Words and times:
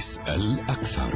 اسأل 0.00 0.60
أكثر. 0.68 1.12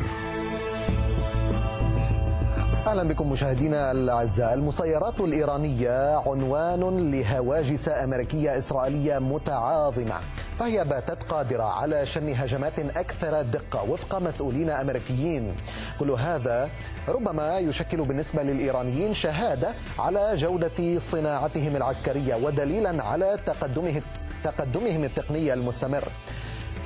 أهلا 2.87 3.03
بكم 3.03 3.33
مشاهدينا 3.33 3.93
الأعزاء. 3.93 4.55
المسيرات 4.55 5.21
الإيرانية 5.21 6.17
عنوان 6.17 7.11
لهواجس 7.11 7.89
أمريكية 7.89 8.59
إسرائيلية 8.59 9.19
متعاظمة. 9.19 10.15
فهي 10.59 10.85
باتت 10.85 11.23
قادرة 11.23 11.63
على 11.63 12.07
شن 12.07 12.29
هجمات 12.35 12.79
أكثر 12.79 13.43
دقة 13.43 13.91
وفق 13.91 14.19
مسؤولين 14.19 14.71
أمريكيين. 14.71 15.57
كل 15.99 16.11
هذا 16.11 16.69
ربما 17.09 17.59
يشكل 17.59 18.05
بالنسبة 18.05 18.43
للإيرانيين 18.43 19.15
شهادة 19.15 19.75
على 19.99 20.35
جودة 20.37 20.99
صناعتهم 20.99 21.77
العسكرية 21.77 22.35
ودليلا 22.35 23.03
على 23.03 23.39
تقدمه 23.47 24.03
تقدمهم 24.45 25.05
التقني 25.05 25.53
المستمر. 25.53 26.05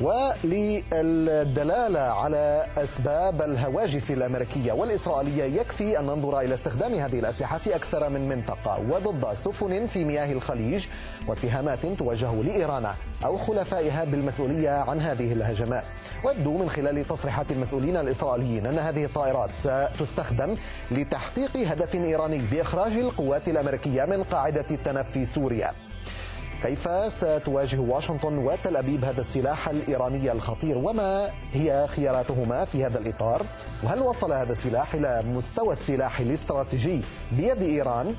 وللدلالة 0.01 2.01
على 2.01 2.67
أسباب 2.77 3.43
الهواجس 3.43 4.11
الأمريكية 4.11 4.73
والإسرائيلية 4.73 5.61
يكفي 5.61 6.01
أن 6.01 6.07
ننظر 6.07 6.41
إلى 6.41 6.55
استخدام 6.55 6.95
هذه 6.95 7.19
الأسلحة 7.19 7.59
في 7.59 7.77
أكثر 7.77 8.09
من 8.09 8.29
منطقة 8.29 8.81
وضد 8.91 9.35
سفن 9.35 9.87
في 9.87 10.05
مياه 10.05 10.33
الخليج 10.33 10.87
واتهامات 11.29 11.87
توجه 11.87 12.43
لإيران 12.43 12.87
أو 13.25 13.39
خلفائها 13.39 14.05
بالمسؤولية 14.05 14.71
عن 14.71 15.01
هذه 15.01 15.33
الهجمات. 15.33 15.85
ويبدو 16.25 16.59
من 16.59 16.71
خلال 16.71 17.09
تصريحات 17.09 17.53
المسؤولين 17.53 17.97
الإسرائيليين 17.97 18.67
أن 18.67 18.79
هذه 18.79 19.05
الطائرات 19.05 19.51
ستستخدم 19.55 20.55
لتحقيق 20.91 21.57
هدف 21.57 21.95
إيراني 21.95 22.43
بإخراج 22.53 22.93
القوات 22.93 23.49
الأمريكية 23.49 24.05
من 24.05 24.23
قاعدة 24.23 24.67
التنف 24.71 25.11
في 25.11 25.27
سوريا. 25.27 25.73
كيف 26.63 26.89
ستواجه 27.13 27.79
واشنطن 27.81 28.39
وتل 28.39 28.77
أبيب 28.77 29.05
هذا 29.05 29.21
السلاح 29.21 29.69
الإيراني 29.69 30.33
الخطير؟ 30.33 30.79
وما 30.79 31.31
هي 31.53 31.87
خياراتهما 31.89 32.65
في 32.65 32.85
هذا 32.87 32.99
الإطار؟ 32.99 33.47
وهل 33.83 34.01
وصل 34.01 34.33
هذا 34.33 34.53
السلاح 34.53 34.95
إلى 34.95 35.23
مستوى 35.27 35.73
السلاح 35.73 36.21
الاستراتيجي 36.21 37.01
بيد 37.33 37.63
إيران؟ 37.63 38.17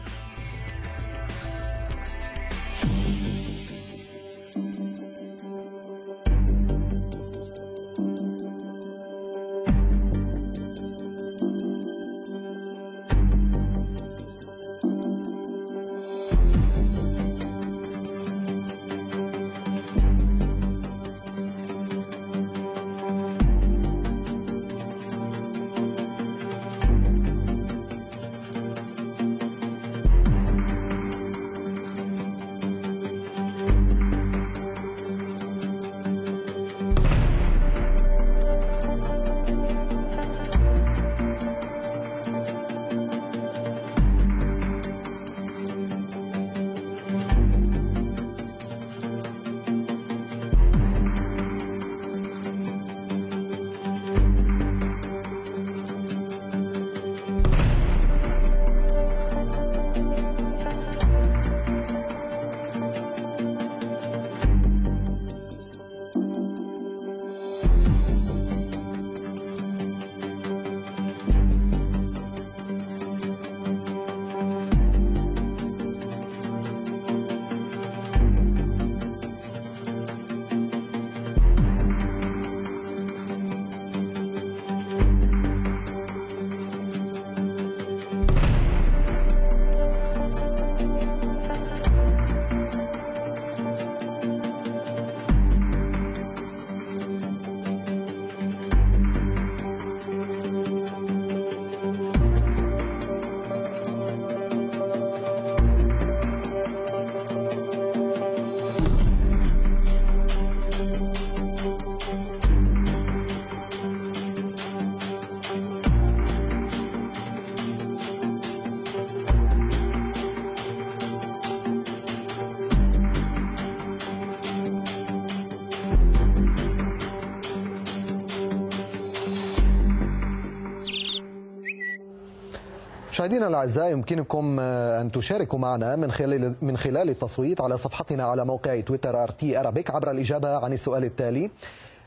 الأعزاء 133.50 133.92
يمكنكم 133.92 134.60
أن 134.60 135.12
تشاركوا 135.12 135.60
معنا 135.60 135.96
من 135.96 136.12
خلال 136.12 136.56
من 136.62 136.78
خلال 136.78 137.10
التصويت 137.10 137.62
على 137.62 137.78
صفحتنا 137.78 138.24
على 138.24 138.46
موقع 138.46 138.80
تويتر 138.80 139.24
RT 139.24 139.60
Arabic 139.60 139.92
عبر 139.92 140.12
الإجابة 140.12 140.58
عن 140.58 140.74
السؤال 140.74 141.04
التالي. 141.04 141.52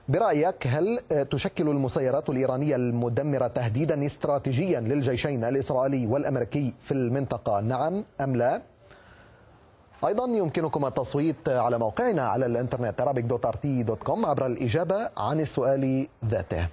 برأيك 0.08 0.66
هل 0.66 0.98
تشكل 1.30 1.68
المسيرات 1.68 2.30
الإيرانية 2.30 2.76
المدمرة 2.76 3.46
تهديدا 3.46 4.06
استراتيجيا 4.06 4.80
للجيشين 4.80 5.44
الإسرائيلي 5.44 6.06
والأمريكي 6.06 6.74
في 6.80 6.92
المنطقة؟ 6.94 7.60
نعم 7.60 8.04
أم 8.20 8.36
لا؟ 8.36 8.62
أيضا 10.06 10.24
يمكنكم 10.24 10.86
التصويت 10.86 11.48
على 11.48 11.78
موقعنا 11.78 12.28
على 12.28 12.46
الإنترنت 12.46 13.02
arabic.rt.com 13.02 14.24
عبر 14.26 14.46
الإجابة 14.46 15.10
عن 15.16 15.40
السؤال 15.40 16.06
ذاته. 16.24 16.68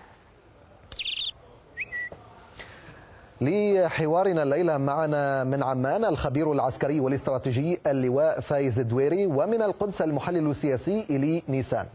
لحوارنا 3.42 4.44
الليلة 4.44 4.78
معنا 4.78 5.44
من 5.44 5.64
عمان 5.64 6.06
الخبير 6.06 6.52
العسكري 6.52 7.00
والاستراتيجي 7.00 7.80
اللواء 7.88 8.40
فايز 8.40 8.80
الدويري 8.80 9.26
ومن 9.26 9.62
القدس 9.62 10.02
المحلل 10.02 10.50
السياسي 10.50 11.06
إلي 11.10 11.44
نيسان. 11.50 11.88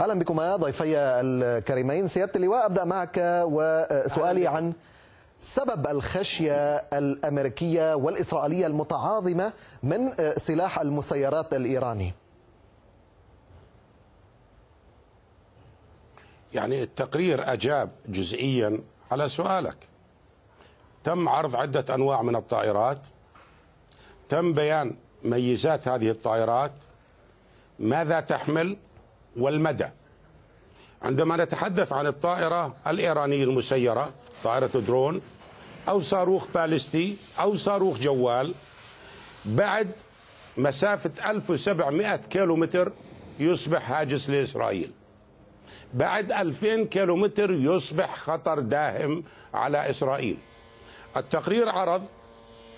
أهلا 0.00 0.14
بكما 0.14 0.56
ضيفي 0.56 0.96
الكريمين 0.96 2.08
سيادة 2.08 2.32
اللواء 2.36 2.66
أبدأ 2.66 2.84
معك 2.84 3.18
وسؤالي 3.44 4.46
عن 4.46 4.72
سبب 5.40 5.86
الخشية 5.86 6.76
الأمريكية 6.76 7.94
والإسرائيلية 7.94 8.66
المتعاظمة 8.66 9.52
من 9.82 10.10
سلاح 10.36 10.80
المسيرات 10.80 11.54
الإيراني. 11.54 12.14
يعني 16.54 16.82
التقرير 16.82 17.52
أجاب 17.52 17.90
جزئيا 18.08 18.80
على 19.10 19.28
سؤالك. 19.28 19.76
تم 21.04 21.28
عرض 21.28 21.56
عدة 21.56 21.94
أنواع 21.94 22.22
من 22.22 22.36
الطائرات. 22.36 22.98
تم 24.28 24.52
بيان 24.52 24.94
ميزات 25.22 25.88
هذه 25.88 26.10
الطائرات 26.10 26.72
ماذا 27.78 28.20
تحمل 28.20 28.76
والمدى. 29.36 29.86
عندما 31.02 31.36
نتحدث 31.36 31.92
عن 31.92 32.06
الطائرة 32.06 32.74
الإيرانية 32.86 33.44
المسيرة 33.44 34.10
طائرة 34.44 34.66
درون 34.66 35.20
أو 35.88 36.00
صاروخ 36.00 36.46
باليستي 36.54 37.16
أو 37.40 37.56
صاروخ 37.56 37.98
جوال 37.98 38.54
بعد 39.44 39.90
مسافة 40.56 41.30
1700 41.30 42.16
كيلومتر 42.16 42.92
يصبح 43.38 43.90
هاجس 43.90 44.30
لإسرائيل. 44.30 44.90
بعد 45.94 46.32
2000 46.32 46.84
كيلومتر 46.84 47.52
يصبح 47.52 48.16
خطر 48.16 48.60
داهم 48.60 49.24
على 49.54 49.90
إسرائيل. 49.90 50.36
التقرير 51.16 51.68
عرض 51.68 52.04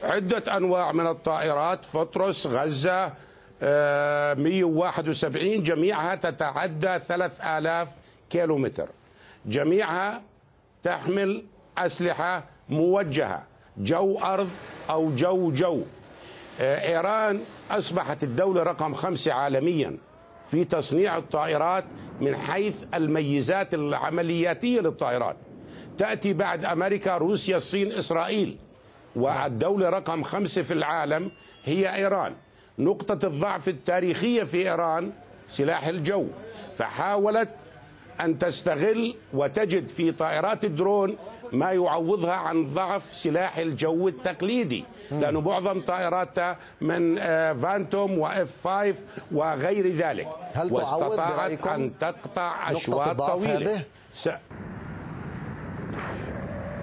عدة 0.02 0.56
أنواع 0.56 0.92
من 0.92 1.06
الطائرات 1.06 1.84
فطرس 1.84 2.46
غزة 2.46 3.12
171 3.62 5.62
جميعها 5.62 6.14
تتعدى 6.14 6.98
3000 6.98 7.88
كيلومتر. 8.30 8.88
جميعها 9.46 10.22
تحمل 10.82 11.44
أسلحة 11.78 12.44
موجهة 12.68 13.42
جو 13.76 14.18
أرض 14.18 14.48
أو 14.90 15.14
جو 15.14 15.52
جو. 15.52 15.82
آه، 16.60 16.88
إيران 16.88 17.40
أصبحت 17.70 18.22
الدولة 18.22 18.62
رقم 18.62 18.94
خمسة 18.94 19.32
عالميا 19.32 19.96
في 20.46 20.64
تصنيع 20.64 21.16
الطائرات 21.16 21.84
من 22.20 22.36
حيث 22.36 22.84
الميزات 22.94 23.74
العملياتية 23.74 24.80
للطائرات. 24.80 25.36
تأتي 25.98 26.32
بعد 26.32 26.64
أمريكا 26.64 27.16
روسيا 27.16 27.56
الصين 27.56 27.92
إسرائيل. 27.92 28.56
والدولة 29.16 29.88
رقم 29.90 30.22
خمسة 30.22 30.62
في 30.62 30.72
العالم 30.72 31.30
هي 31.64 31.94
إيران. 31.94 32.34
نقطة 32.78 33.26
الضعف 33.26 33.68
التاريخية 33.68 34.44
في 34.44 34.56
إيران 34.56 35.12
سلاح 35.48 35.86
الجو. 35.86 36.26
فحاولت 36.76 37.48
أن 38.20 38.38
تستغل 38.38 39.14
وتجد 39.34 39.88
في 39.88 40.12
طائرات 40.12 40.64
الدرون 40.64 41.16
ما 41.52 41.72
يعوضها 41.72 42.34
عن 42.34 42.74
ضعف 42.74 43.14
سلاح 43.14 43.58
الجو 43.58 44.08
التقليدي. 44.08 44.84
لأنه 45.10 45.40
معظم 45.40 45.80
طائراتها 45.80 46.56
من 46.80 47.18
آه، 47.18 47.52
فانتوم 47.52 48.18
وإف 48.18 48.56
5 48.64 48.94
وغير 49.32 49.88
ذلك. 49.94 50.28
هل 50.54 50.68
تعوض 50.70 50.72
واستطاعت 50.72 51.66
أن 51.66 51.92
تقطع 52.00 52.72
أشواط 52.72 53.18
طويلة. 53.18 53.72
هذه؟ 53.72 53.84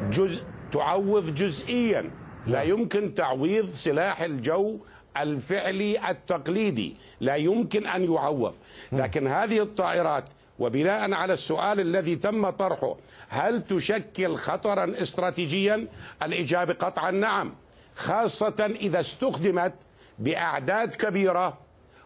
جزء 0.10 0.44
تعوض 0.72 1.34
جزئيا. 1.36 2.12
لا 2.48 2.62
يمكن 2.62 3.14
تعويض 3.14 3.66
سلاح 3.66 4.22
الجو 4.22 4.80
الفعلي 5.18 6.10
التقليدي. 6.10 6.96
لا 7.22 7.36
يمكن 7.36 7.88
أن 7.88 8.14
يعوض. 8.14 8.56
لكن 8.92 9.28
هذه 9.28 9.60
الطائرات 9.62 10.26
وبناء 10.60 11.14
على 11.14 11.34
السؤال 11.34 11.80
الذي 11.80 12.16
تم 12.16 12.50
طرحه 12.50 12.96
هل 13.30 13.62
تشكل 13.68 14.36
خطرا 14.36 14.94
استراتيجيا؟ 15.02 15.88
الإجابة 16.24 16.74
قطعا 16.74 17.12
نعم. 17.12 17.54
خاصة 17.96 18.72
إذا 18.82 19.00
استخدمت 19.00 19.74
بأعداد 20.20 20.96
كبيرة 20.96 21.58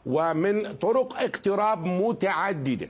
ومن 0.05 0.73
طرق 0.73 1.17
اقتراب 1.19 1.85
متعددة 1.85 2.89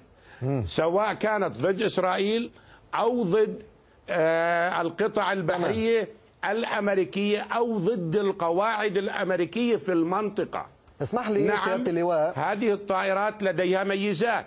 سواء 0.66 1.14
كانت 1.14 1.58
ضد 1.58 1.82
إسرائيل 1.82 2.52
أو 2.96 3.24
ضد 3.24 3.64
القطع 4.10 5.32
البحرية 5.32 6.10
الأمريكية 6.52 7.42
أو 7.42 7.78
ضد 7.78 8.16
القواعد 8.16 8.98
الأمريكية 8.98 9.76
في 9.76 9.92
المنطقة. 9.94 10.66
اسمح 11.02 11.30
لي 11.30 11.48
نعم. 11.48 11.66
سيادة 11.66 11.92
اللواء. 11.92 12.34
هذه 12.40 12.74
الطائرات 12.74 13.44
لديها 13.44 13.84
ميزات. 13.84 14.46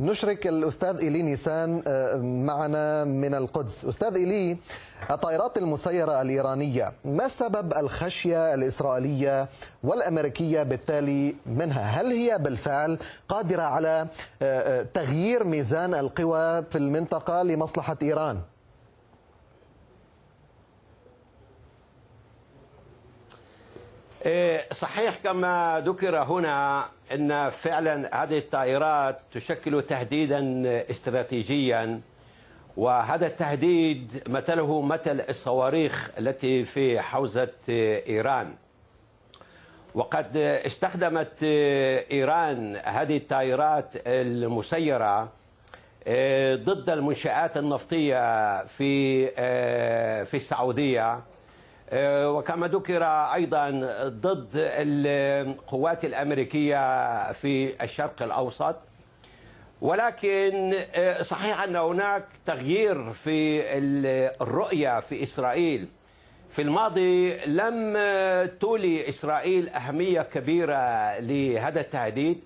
نشرك 0.00 0.46
الأستاذ 0.46 0.98
إيلي 1.00 1.22
نيسان 1.22 1.82
آه، 1.86 2.16
معنا 2.16 3.04
من 3.04 3.34
القدس. 3.34 3.84
أستاذ 3.84 4.14
إيلي 4.14 4.56
الطائرات 5.10 5.58
المسيرة 5.58 6.22
الإيرانية 6.22 6.92
ما 7.04 7.28
سبب 7.28 7.72
الخشية 7.72 8.54
الإسرائيلية 8.54 9.48
والأمريكية 9.84 10.62
بالتالي 10.62 11.34
منها؟ 11.46 11.82
هل 11.82 12.06
هي 12.06 12.38
بالفعل 12.38 12.98
قادرة 13.28 13.62
على 13.62 14.06
آه، 14.42 14.80
آه، 14.80 14.82
تغيير 14.82 15.44
ميزان 15.44 15.94
القوى 15.94 16.62
في 16.70 16.78
المنطقة 16.78 17.42
لمصلحة 17.42 17.96
إيران؟ 18.02 18.38
صحيح 24.72 25.14
كما 25.24 25.82
ذكر 25.86 26.18
هنا 26.18 26.84
إن 27.14 27.50
فعلا 27.50 28.22
هذه 28.24 28.38
الطائرات 28.38 29.18
تشكل 29.32 29.82
تهديدا 29.82 30.40
استراتيجيا 30.90 32.00
وهذا 32.76 33.26
التهديد 33.26 34.22
مثله 34.28 34.80
مثل 34.82 35.20
الصواريخ 35.28 36.10
التي 36.18 36.64
في 36.64 37.00
حوزة 37.00 37.48
إيران. 37.68 38.54
وقد 39.94 40.36
استخدمت 40.36 41.42
إيران 42.12 42.76
هذه 42.84 43.16
الطائرات 43.16 43.90
المسيرة 44.06 45.28
إيه، 46.06 46.54
ضد 46.54 46.90
المنشآت 46.90 47.56
النفطية 47.56 48.64
في 48.66 48.84
إيه، 49.38 50.24
في 50.24 50.36
السعودية. 50.36 51.12
آه، 51.12 51.22
وكما 51.94 52.68
ذكر 52.68 53.04
أيضا 53.04 53.70
ضد 54.08 54.48
القوات 54.54 56.04
الأمريكية 56.04 57.32
في 57.32 57.84
الشرق 57.84 58.22
الأوسط. 58.22 58.76
ولكن 59.80 60.74
آه، 60.94 61.22
صحيح 61.22 61.62
أن 61.62 61.76
هناك 61.76 62.24
تغيير 62.46 63.10
في 63.10 63.62
الرؤية 64.40 65.00
في 65.00 65.22
إسرائيل. 65.22 65.88
في 66.50 66.62
الماضي 66.62 67.36
لم 67.46 67.96
تولي 68.60 69.08
إسرائيل 69.08 69.68
أهمية 69.68 70.22
كبيرة 70.22 71.18
لهذا 71.18 71.80
التهديد. 71.80 72.40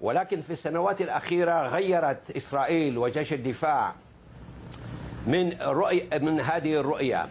ولكن 0.00 0.40
في 0.40 0.50
السنوات 0.50 1.00
الأخيرة 1.00 1.66
غيرت 1.68 2.36
إسرائيل 2.36 2.98
وجيش 2.98 3.32
الدفاع 3.32 3.94
من 5.26 5.52
رؤية 5.62 6.18
من 6.18 6.40
هذه 6.40 6.80
الرؤية. 6.80 7.28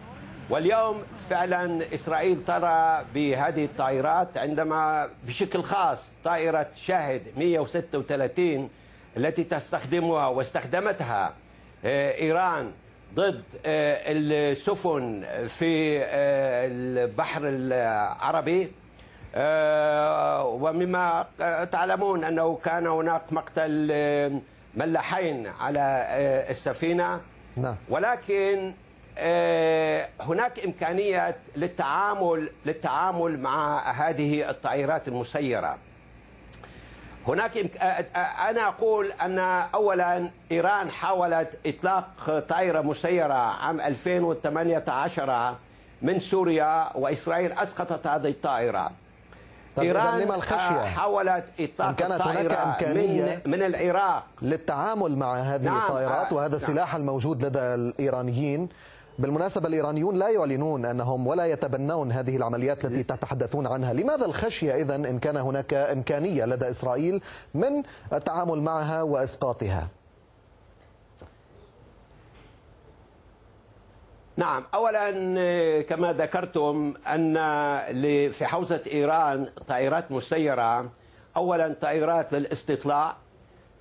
واليوم 0.50 1.02
فعلا 1.30 1.94
إسرائيل 1.94 2.44
ترى 2.46 3.04
بهذه 3.14 3.64
الطائرات 3.64 4.38
عندما 4.38 5.08
بشكل 5.26 5.62
خاص 5.62 6.10
طائرة 6.24 6.66
شاهد 6.76 7.22
136 7.36 8.70
التي 9.16 9.44
تستخدمها 9.44 10.26
واستخدمتها 10.26 11.32
آه، 11.84 12.18
إيران 12.18 12.70
ضد 13.14 13.42
آه، 13.66 14.02
السفن 14.06 15.24
في 15.48 15.98
آه، 15.98 16.66
البحر 16.70 17.42
العربي 17.44 18.72
ومما 20.44 21.26
تعلمون 21.72 22.24
أنه 22.24 22.58
كان 22.64 22.86
هناك 22.86 23.32
مقتل 23.32 24.40
ملاحين 24.74 25.46
على 25.46 26.06
السفينة 26.50 27.20
نعم. 27.56 27.76
ولكن 27.88 28.72
هناك 30.20 30.64
امكانيه 30.64 31.36
للتعامل 31.56 32.50
للتعامل 32.66 33.40
مع 33.40 33.90
هذه 33.90 34.50
الطائرات 34.50 35.08
المسيرة. 35.08 35.78
هناك. 37.28 37.56
آه، 37.56 37.82
آه، 37.84 38.50
أنا 38.50 38.68
أقول 38.68 39.12
أن 39.12 39.38
اولا 39.74 40.30
إيران 40.52 40.90
حاولت 40.90 41.58
إطلاق 41.66 42.38
طائرة 42.48 42.80
مسيرة 42.80 43.34
عام 43.34 43.80
2018 43.80 45.54
من 46.02 46.20
سوريا 46.20 46.88
وإسرائيل 46.94 47.52
أسقطت 47.52 48.06
هذه 48.06 48.28
الطائرة. 48.28 48.90
إذن 49.78 50.18
لما 50.18 50.34
الخشية؟ 50.34 50.84
حاولت 50.84 51.44
إطلاق 51.60 51.94
كانت 51.94 52.22
هناك 52.22 52.52
إمكانية 52.52 53.42
من 53.44 53.50
من 53.50 53.62
العراق 53.62 54.24
للتعامل 54.42 55.16
مع 55.16 55.36
هذه 55.36 55.62
نعم، 55.62 55.76
الطائرات 55.76 56.32
آه، 56.32 56.34
وهذا 56.34 56.48
نعم. 56.48 56.56
السلاح 56.56 56.94
الموجود 56.94 57.44
لدى 57.44 57.58
الإيرانيين 57.58 58.68
بالمناسبة 59.18 59.68
الإيرانيون 59.68 60.16
لا 60.16 60.28
يعلنون 60.28 60.84
أنهم 60.84 61.26
ولا 61.26 61.46
يتبنون 61.46 62.12
هذه 62.12 62.36
العمليات 62.36 62.84
التي 62.84 63.02
تتحدثون 63.02 63.66
عنها. 63.66 63.92
لماذا 63.92 64.26
الخشية 64.26 64.74
إذا 64.74 64.94
إن 64.94 65.18
كان 65.18 65.36
هناك 65.36 65.74
إمكانية 65.74 66.44
لدى 66.44 66.70
إسرائيل 66.70 67.22
من 67.54 67.82
التعامل 68.12 68.62
معها 68.62 69.02
وإسقاطها؟ 69.02 69.88
نعم 74.36 74.64
اولا 74.74 75.10
كما 75.82 76.12
ذكرتم 76.12 76.94
أن 77.06 77.34
في 78.30 78.46
حوزة 78.46 78.80
إيران 78.92 79.46
طائرات 79.68 80.12
مسيرة. 80.12 80.90
اولا 81.36 81.74
طائرات 81.80 82.32
للاستطلاع. 82.34 83.16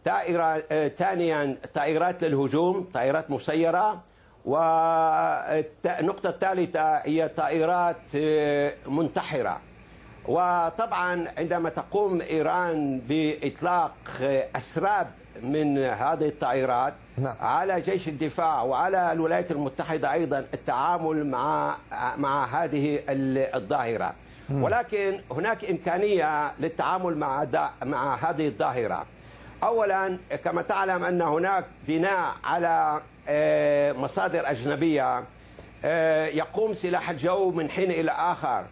آه، 0.08 0.88
ثانيا 0.88 1.58
طائرات 1.74 2.24
للهجوم 2.24 2.90
طائرات 2.94 3.32
مسيرة. 3.32 4.02
والنقطة 4.48 6.30
الثالثة 6.30 6.98
هي 6.98 7.28
طائرات 7.38 7.96
آه، 8.16 8.74
منتحرة. 8.88 9.60
وطبعا 10.28 11.28
عندما 11.38 11.70
تقوم 11.70 12.22
إيران 12.22 13.02
بإطلاق 13.10 13.92
آه، 14.22 14.48
أسراب 14.56 15.08
من 15.44 15.78
هذه 15.78 16.28
الطائرات 16.28 16.94
نعم. 17.18 17.36
على 17.42 17.82
جيش 17.82 18.08
الدفاع 18.08 18.62
وعلى 18.62 19.12
الولايات 19.12 19.52
المتحدة 19.52 20.14
أيضا 20.14 20.40
التعامل 20.54 21.28
مع 21.28 21.76
مع 22.18 22.46
هذه 22.46 23.00
ال- 23.10 23.56
الظاهرة. 23.56 24.14
ولكن 24.52 25.20
هناك 25.32 25.66
إمكانية 25.66 26.52
للتعامل 26.60 27.18
مع 27.18 27.44
دا 27.44 27.70
مع 27.84 28.16
هذه 28.16 28.48
الظاهرة. 28.48 29.06
أولا 29.64 30.18
كما 30.44 30.62
تعلم 30.62 31.04
أن 31.04 31.22
هناك 31.22 31.66
بناء 31.88 32.34
على 32.44 32.68
آه، 32.68 33.02
مصادر 33.94 34.50
أجنبية 34.52 35.24
آه، 35.86 36.26
يقوم 36.26 36.74
سلاح 36.74 37.10
الجو 37.10 37.52
من 37.52 37.70
حين 37.70 37.92
إلى 37.92 38.12
آخر 38.12 38.66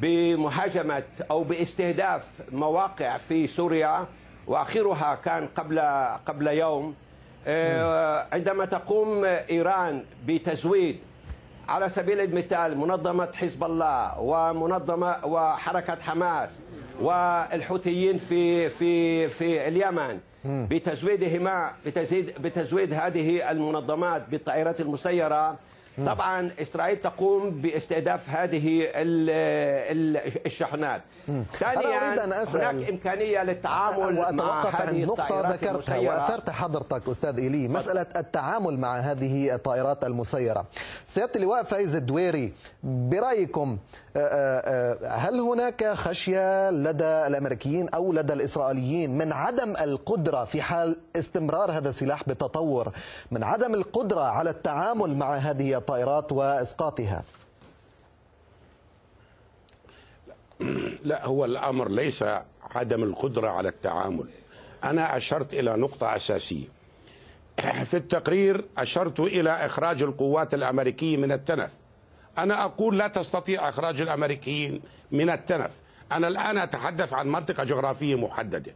بمهاجمة 0.00 1.02
أو 1.30 1.44
باستهداف 1.44 2.24
مواقع 2.52 3.16
في 3.16 3.46
سوريا 3.46 4.06
وآخرها 4.46 5.18
كان 5.24 5.48
قبل 5.56 5.78
قبل 6.26 6.46
يوم. 6.46 6.94
آه، 7.46 8.26
عندما 8.32 8.64
تقوم 8.64 9.24
إيران 9.24 10.04
بتزويد 10.26 10.98
على 11.68 11.88
سبيل 11.88 12.20
المثال 12.20 12.78
منظمة 12.78 13.28
حزب 13.34 13.64
الله 13.64 14.20
ومنظمة 14.20 15.16
وحركة 15.26 15.98
حماس 16.02 16.50
والحوثيين 17.00 18.18
في 18.18 18.68
في 18.68 19.28
في 19.28 19.68
اليمن 19.68 20.18
بتزويدهما 20.44 21.72
بتزويد 21.86 22.32
بتزويد 22.42 22.92
هذه 22.94 23.50
المنظمات 23.50 24.22
بالطائرات 24.30 24.80
المسيرة 24.80 25.56
طبعا 26.06 26.50
إسرائيل 26.62 26.96
تقوم 26.96 27.50
باستهداف 27.50 28.28
هذه 28.30 28.82
ال- 28.84 29.30
ال- 30.16 30.46
الشحنات. 30.46 31.02
ثانيا. 31.58 32.28
هناك 32.72 32.88
إمكانية 32.90 33.42
للتعامل 33.42 34.14
مع 34.14 34.20
وأتوقف 34.20 34.80
هذه 34.80 34.88
عند 34.88 35.04
نقطة 35.04 35.22
الطائرات 35.22 35.64
ذكرتها. 35.64 35.98
وأثرت 35.98 36.50
حضرتك 36.50 37.08
أستاذ 37.08 37.38
إيلي. 37.38 37.68
مسألة 37.68 38.06
التعامل 38.16 38.78
مع 38.78 38.96
هذه 38.98 39.54
الطائرات 39.54 40.04
المسيرة. 40.04 40.64
سيادة 41.06 41.32
اللواء 41.36 41.62
فايز 41.62 41.96
الدويري 41.96 42.52
برأيكم 42.82 43.78
آه، 44.16 44.20
آه، 44.20 44.94
آه، 45.04 45.16
هل 45.16 45.40
هناك 45.40 45.86
خشية 45.92 46.70
لدى 46.70 47.04
الأمريكيين 47.04 47.88
أو 47.88 48.12
لدى 48.12 48.32
الإسرائيليين 48.32 49.18
من 49.18 49.32
عدم 49.32 49.70
القدرة 49.80 50.44
في 50.44 50.62
حال 50.62 50.96
استمرار 51.16 51.70
هذا 51.72 51.88
السلاح 51.88 52.28
بالتطور 52.28 52.92
من 53.30 53.44
عدم 53.44 53.74
القدرة 53.74 54.20
على 54.20 54.50
التعامل 54.50 55.16
مع 55.16 55.34
هذه 55.36 55.74
الطائرات 55.88 56.32
وإسقاطها. 56.32 57.24
لا 61.04 61.26
هو 61.26 61.44
الأمر 61.44 61.88
ليس 61.88 62.24
عدم 62.74 63.02
القدرة 63.02 63.50
على 63.50 63.68
التعامل. 63.68 64.28
أنا 64.84 65.16
أشرت 65.16 65.54
إلى 65.54 65.76
نقطة 65.76 66.16
أساسية. 66.16 66.66
في 67.84 67.94
التقرير 67.94 68.64
أشرت 68.78 69.20
إلى 69.20 69.50
إخراج 69.50 70.02
القوات 70.02 70.54
الأمريكية 70.54 71.16
من 71.16 71.32
التنف. 71.32 71.70
أنا 72.38 72.64
أقول 72.64 72.98
لا 72.98 73.08
تستطيع 73.08 73.68
إخراج 73.68 74.00
الأمريكيين 74.00 74.82
من 75.10 75.30
التنف. 75.30 75.80
أنا 76.12 76.28
الآن 76.28 76.58
أتحدث 76.58 77.12
عن 77.12 77.28
منطقة 77.28 77.64
جغرافية 77.64 78.14
محددة. 78.14 78.74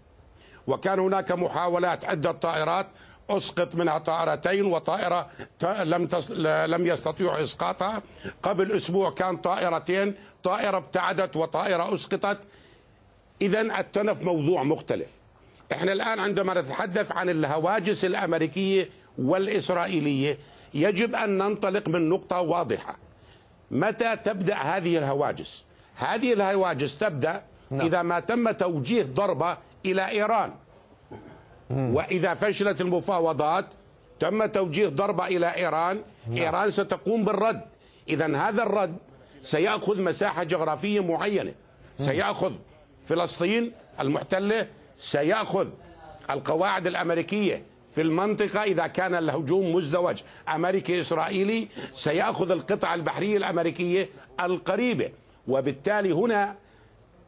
وكان 0.67 0.99
هناك 0.99 1.33
محاولات 1.33 2.05
عدة 2.05 2.33
طائرات 2.33 2.87
أسقط 3.31 3.75
منها 3.75 3.99
طائرتين 3.99 4.65
وطائرة 4.65 5.29
ت- 5.61 5.65
لم. 5.65 6.09
لم 6.67 6.87
يستطيعوا 6.87 7.43
إسقاطها. 7.43 8.03
قبل 8.43 8.73
أسبوع 8.73 9.11
كان 9.11 9.37
طائرتين 9.37 10.15
طائرة 10.45 10.77
ابتعدت 10.77 11.37
وطائرة 11.37 11.95
أسقطت. 11.95 12.39
إذا 13.43 13.61
التنف 13.61 14.23
موضوع 14.23 14.63
مختلف. 14.63 15.11
إحنا 15.73 15.93
الآن 15.93 16.19
عندما 16.19 16.61
نتحدث 16.61 17.13
عن 17.13 17.29
الهواجس 17.31 18.05
الأمريكية 18.05 18.91
والإسرائيلية 19.19 20.39
يجب 20.75 21.15
أن 21.15 21.39
ننطلق 21.39 21.89
من 21.89 22.09
نقطة 22.09 22.41
واضحة. 22.41 22.97
متى 23.71 24.17
تبدأ 24.17 24.55
هذه 24.55 24.99
الهواجس؟ 24.99 25.65
هذه 25.97 26.33
الهواجس 26.33 26.99
تبدأ 26.99 27.43
نعم. 27.71 27.87
إذا 27.87 28.03
ما 28.03 28.21
تم 28.21 28.51
توجيه 28.51 29.03
ضربة 29.03 29.57
إلى 29.87 30.09
إيران. 30.09 30.53
وإذا 31.73 32.35
فشلت 32.35 32.81
المفاوضات 32.81 33.67
تم 34.21 34.47
توجيه 34.47 34.89
ضربه 34.89 35.27
إلى 35.27 35.57
إيران. 35.57 36.03
إيران 36.37 36.71
ستقوم 36.71 37.25
بالرد. 37.25 37.61
اذا 38.09 38.37
هذا 38.37 38.63
الرد 38.63 38.97
سيأخذ 39.43 40.03
مساحة 40.03 40.43
جغرافية 40.43 41.01
معينة. 41.01 41.55
سيأخذ 42.01 42.53
فلسطين 43.05 43.73
المحتلة 44.01 44.67
سيأخذ 44.99 45.69
القواعد 46.31 46.87
الأمريكية 46.87 47.63
في 47.95 48.01
المنطقة 48.01 48.63
إذا 48.63 48.87
كان 48.87 49.15
الهجوم 49.15 49.75
مزدوج. 49.75 50.23
امريكي 50.49 51.01
إسرائيلي 51.01 51.69
سيأخذ 51.95 52.51
القطع 52.51 52.95
البحرية 52.95 53.37
الأمريكية 53.37 54.09
القريبة. 54.41 55.11
وبالتالي 55.49 56.13
هنا 56.13 56.55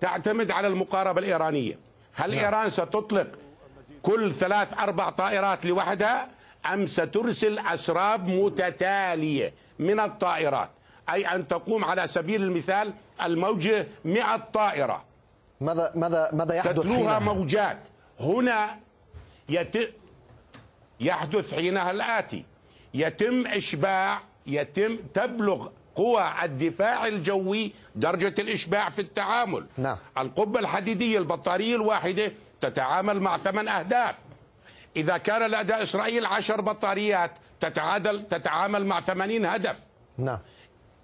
تعتمد 0.00 0.50
على 0.50 0.68
المقاربة 0.68 1.18
الإيرانية. 1.20 1.78
هل 2.12 2.32
إيران 2.32 2.70
ستطلق 2.70 3.26
كل 4.04 4.32
ثلاث 4.32 4.72
أربع 4.78 5.10
طائرات 5.10 5.66
لوحدها 5.66 6.28
أم 6.72 6.86
سترسل 6.86 7.58
أسراب 7.58 8.28
متتالية 8.28 9.54
من 9.78 10.00
الطائرات. 10.00 10.70
أي 11.10 11.26
أن 11.26 11.48
تقوم 11.48 11.84
على 11.84 12.06
سبيل 12.06 12.42
المثال 12.42 12.92
الموجة 13.22 13.86
100 14.04 14.36
طائرة. 14.36 15.04
ماذا 15.60 15.92
ماذا 15.94 16.28
ماذا 16.32 16.54
يحدث 16.54 16.72
تتلوها 16.80 17.18
حينها؟ 17.18 17.34
موجات. 17.34 17.78
هنا 18.20 18.76
يت... 19.48 19.94
يحدث 21.00 21.54
حينها 21.54 21.90
الآتي. 21.90 22.44
يتم 22.94 23.46
إشباع 23.46 24.20
يتم 24.46 24.96
تبلغ 25.14 25.68
قوى 25.94 26.24
الدفاع 26.42 27.06
الجوي 27.06 27.72
درجة 27.96 28.34
الإشباع 28.38 28.90
في 28.90 28.98
التعامل. 28.98 29.66
نعم. 29.78 29.96
القبة 30.18 30.60
الحديدية 30.60 31.18
البطارية 31.18 31.76
الواحدة 31.76 32.32
تتعامل 32.60 33.20
مع 33.20 33.38
ثمان 33.38 33.68
أهداف. 33.68 34.14
إذا 34.96 35.16
كان 35.18 35.50
لدى 35.50 35.74
إسرائيل 35.82 36.26
عشر 36.26 36.60
بطاريات 36.60 37.30
تتعادل 37.60 38.28
تتعامل 38.28 38.86
مع 38.86 39.00
ثمانين 39.00 39.46
هدف. 39.46 39.78
نعم. 40.18 40.38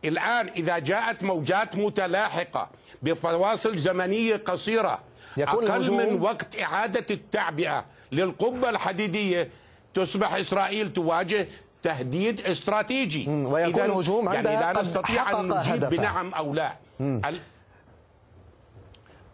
الآن 0.05 0.49
إذا 0.49 0.79
جاءت 0.79 1.23
موجات 1.25 1.77
متلاحقة 1.77 2.71
بفواصل 3.03 3.77
زمنية 3.79 4.37
قصيرة 4.37 4.99
يكون 5.37 5.65
أقل 5.65 5.77
الهجوم- 5.77 5.97
من 5.99 6.21
وقت 6.21 6.59
إعادة 6.61 7.07
التعبئة 7.11 7.85
للقبة 8.13 8.71
الحديدية 8.71 9.49
تصبح 9.95 10.35
إسرائيل 10.35 10.93
تواجه 10.93 11.49
تهديد 11.83 12.41
استراتيجي. 12.47 13.29
ويكون 13.29 13.83
الهجوم 13.85 14.25
يعني 14.27 14.37
عندها 14.39 14.61
لا 14.61 14.69
قد 14.69 14.79
نستطيع 14.79 15.41
أن 15.41 15.49
نجيب. 15.49 15.85
بنعم 15.85 16.35
أو 16.35 16.55
لا. 16.55 16.73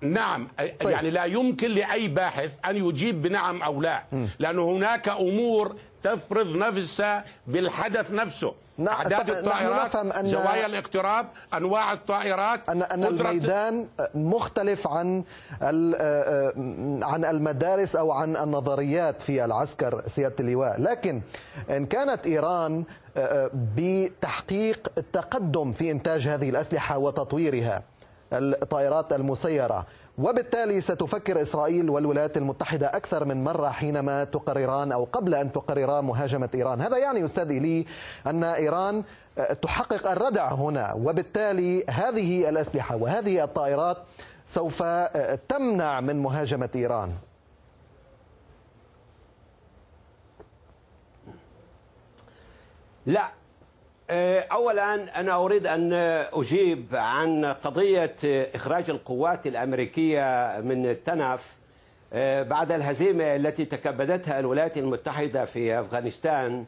نعم 0.00 0.48
طيب. 0.58 0.90
يعني 0.90 1.10
لا 1.10 1.24
يمكن 1.24 1.70
لأي 1.70 2.08
باحث 2.08 2.50
أن 2.66 2.76
يجيب 2.76 3.22
بنعم 3.22 3.62
أو 3.62 3.80
لا. 3.82 4.02
لأن 4.38 4.58
هناك 4.58 5.08
أمور 5.08 5.76
تفرض 6.02 6.56
نفسها 6.56 7.24
بالحدث 7.46 8.10
نفسه. 8.12 8.54
نعم، 8.78 8.94
أعداد 8.96 9.30
الطائرات 9.30 9.86
نفهم 9.86 10.12
أن- 10.12 10.24
زوايا 10.26 10.66
الاقتراب 10.66 11.26
أنواع 11.54 11.92
الطائرات 11.92 12.68
أن 12.68 12.82
أن 12.82 13.04
الميدان 13.04 13.88
مختلف 14.14 14.88
عن 14.88 15.24
ال- 15.62 17.04
عن 17.04 17.24
المدارس 17.24 17.96
أو 17.96 18.10
عن 18.12 18.36
النظريات 18.36 19.22
في 19.22 19.44
العسكر 19.44 20.02
سيادة 20.06 20.34
اللواء. 20.40 20.80
لكن 20.80 21.20
إن 21.70 21.86
كانت 21.86 22.26
إيران 22.26 22.84
بتحقيق 23.76 24.88
التقدم 24.98 25.72
في 25.72 25.90
إنتاج 25.90 26.28
هذه 26.28 26.50
الأسلحة 26.50 26.98
وتطويرها 26.98 27.82
الطائرات 28.32 29.12
المسيرة. 29.12 29.86
وبالتالي 30.18 30.80
ستفكر 30.80 31.42
إسرائيل 31.42 31.90
والولايات 31.90 32.36
المتحدة 32.36 32.86
أكثر 32.86 33.24
من 33.24 33.44
مرة 33.44 33.68
حينما 33.68 34.24
تقرران 34.24 34.92
أو 34.92 35.04
قبل 35.12 35.34
أن 35.34 35.52
تقررا 35.52 36.00
مهاجمة 36.00 36.48
إيران. 36.54 36.80
هذا 36.80 36.98
يعني 36.98 37.24
أستاذ 37.24 37.50
إلي 37.50 37.86
أن 38.26 38.44
إيران 38.44 39.04
تحقق 39.62 40.10
الردع 40.10 40.52
هنا 40.52 40.92
وبالتالي 40.92 41.84
هذه 41.90 42.48
الأسلحة 42.48 42.96
وهذه 42.96 43.44
الطائرات 43.44 43.96
سوف 44.46 44.82
تمنع 45.48 46.00
من 46.00 46.22
مهاجمة 46.22 46.68
إيران. 46.74 47.12
لا 53.06 53.30
آه، 54.10 54.40
اولا 54.52 55.20
أنا 55.20 55.36
أريد 55.36 55.66
أن 55.66 55.92
أجيب 56.32 56.86
عن 56.92 57.44
قضية 57.44 58.16
إخراج 58.54 58.90
القوات 58.90 59.46
الأمريكية 59.46 60.60
من 60.64 60.86
التنف 60.86 61.56
آه، 62.12 62.42
بعد 62.42 62.72
الهزيمة 62.72 63.36
التي 63.36 63.64
تكبدتها 63.64 64.38
الولايات 64.40 64.78
المتحدة 64.78 65.44
في 65.44 65.80
أفغانستان 65.80 66.64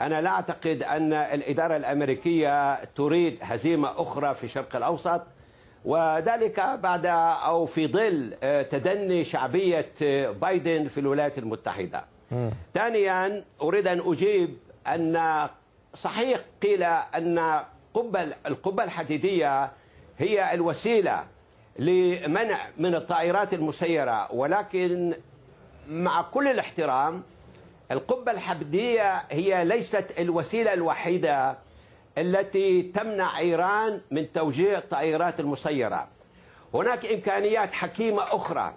أنا 0.00 0.20
لا 0.20 0.30
أعتقد 0.30 0.82
أن 0.82 1.12
الإدارة 1.12 1.76
الأمريكية 1.76 2.84
تريد 2.84 3.38
هزيمة 3.42 3.88
أخرى 4.02 4.34
في 4.34 4.44
الشرق 4.44 4.76
الأوسط 4.76 5.22
وذلك 5.84 6.60
بعد 6.60 7.06
أو 7.46 7.66
في 7.66 7.86
ظل 7.86 8.34
آه، 8.42 8.62
تدني 8.62 9.24
شعبية 9.24 9.88
آه، 10.02 10.30
بايدن 10.30 10.88
في 10.88 11.00
الولايات 11.00 11.38
المتحدة. 11.38 12.04
ثانيا 12.74 13.44
أريد 13.62 13.86
أن 13.86 14.00
أجيب 14.06 14.56
أن 14.86 15.16
صحيح 15.94 16.40
قيل 16.62 16.82
أن 16.82 17.60
قبة 17.94 18.26
القبة 18.46 18.84
الحديدية 18.84 19.70
هي 20.18 20.54
الوسيلة 20.54 21.26
لمنع 21.78 22.58
من 22.78 22.94
الطائرات 22.94 23.54
المسيرة 23.54 24.32
ولكن 24.32 25.14
مع 25.88 26.22
كل 26.22 26.48
الاحترام 26.48 27.22
القبة 27.90 28.32
الحديدية 28.32 29.16
هي 29.30 29.64
ليست 29.64 30.04
الوسيلة 30.18 30.72
الوحيدة 30.72 31.58
التي 32.18 32.82
تمنع 32.82 33.38
إيران 33.38 34.00
من 34.10 34.32
توجيه 34.32 34.78
الطائرات 34.78 35.40
المسيرة. 35.40 36.08
هناك 36.74 37.06
إمكانيات 37.06 37.72
حكيمة 37.72 38.22
أخرى 38.22 38.74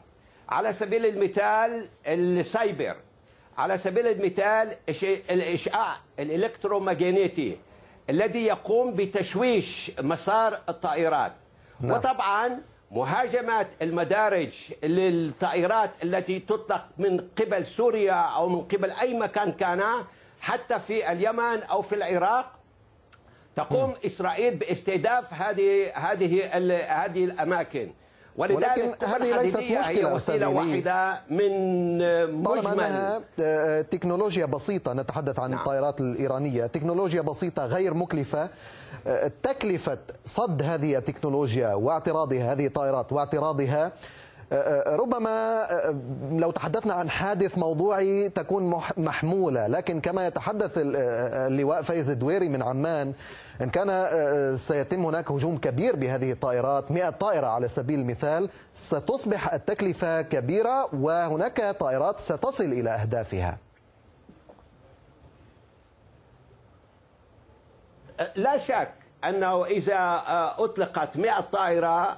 على 0.49 0.73
سبيل 0.73 1.05
المثال 1.05 1.87
السايبر 2.07 2.95
على 3.57 3.77
سبيل 3.77 4.07
المثال 4.07 4.75
إش- 4.91 5.31
الإشعاع 5.31 5.97
الإلكترومغناطيسي 6.19 7.57
الذي 8.09 8.45
يقوم 8.45 8.93
بتشويش 8.95 9.91
مسار 10.01 10.59
الطائرات. 10.69 11.31
نعم. 11.79 11.91
وطبعا 11.91 12.61
مهاجمة 12.91 13.67
المدارج 13.81 14.49
للطائرات 14.83 15.89
التي 16.03 16.39
تطلق 16.39 16.85
من 16.97 17.27
قبل 17.39 17.65
سوريا 17.65 18.13
أو 18.13 18.49
من 18.49 18.61
قبل 18.61 18.91
أي 18.91 19.13
مكان 19.13 19.51
كان 19.51 19.83
حتى 20.41 20.79
في 20.79 21.11
اليمن 21.11 21.63
أو 21.63 21.81
في 21.81 21.95
العراق. 21.95 22.51
تقوم 23.55 23.93
إسرائيل 24.05 24.55
باستهداف 24.55 25.33
هذه 25.33 25.91
هذه 25.95 26.45
هذه 27.05 27.23
الأماكن. 27.25 27.91
ولكن 28.37 28.55
ولذلك 28.55 29.03
هذه 29.03 29.41
ليست 29.41 29.57
مشكلة 29.57 29.87
هي 29.89 29.89
إيلي. 29.89 30.45
واحدة 30.45 31.21
من 31.29 32.43
طالما 32.43 32.71
مجمل 32.71 32.83
انها 32.83 33.21
آه، 33.39 33.81
تكنولوجيا 33.81 34.45
بسيطة 34.45 34.93
نتحدث 34.93 35.39
عن 35.39 35.49
نعم. 35.49 35.59
الطائرات 35.59 36.01
الإيرانية 36.01 36.65
تكنولوجيا 36.65 37.21
بسيطة 37.21 37.65
غير 37.65 37.93
مكلفة 37.93 38.49
آه، 39.07 39.31
تكلفة 39.43 39.97
صد 40.25 40.61
هذه 40.61 40.97
التكنولوجيا 40.97 41.73
واعتراضها 41.73 42.53
هذه 42.53 42.65
الطائرات 42.65 43.13
واعتراضها 43.13 43.85
آه، 43.85 43.87
آه، 43.87 43.91
ربما 44.87 45.63
آه، 45.71 45.95
لو 46.31 46.51
تحدثنا 46.51 46.93
عن 46.93 47.09
حادث 47.09 47.57
موضوعي 47.57 48.29
تكون 48.29 48.69
مح- 48.69 48.97
محمولة. 48.97 49.67
لكن 49.67 50.01
كما 50.01 50.27
يتحدث 50.27 50.77
ال- 50.77 50.95
اللواء 51.51 51.81
فايز 51.81 52.09
الدويري 52.09 52.49
من 52.49 52.61
عمان 52.63 53.13
إن 53.61 53.69
كان 53.69 54.07
سيتم 54.57 55.05
هناك 55.05 55.31
هجوم 55.31 55.57
كبير 55.57 55.95
بهذه 55.95 56.31
الطائرات 56.31 56.91
100 56.91 57.09
طائرة 57.09 57.47
على 57.47 57.69
سبيل 57.69 57.99
المثال 57.99 58.49
ستصبح 58.75 59.53
التكلفة 59.53 60.21
كبيرة 60.21 60.95
وهناك 60.95 61.75
طائرات 61.79 62.19
ستصل 62.19 62.63
إلى 62.63 62.89
أهدافها. 62.89 63.57
لا 68.35 68.57
شك 68.57 68.91
أنه 69.25 69.65
إذا 69.65 70.21
أطلقت 70.57 71.17
100 71.17 71.39
طائرة 71.41 72.17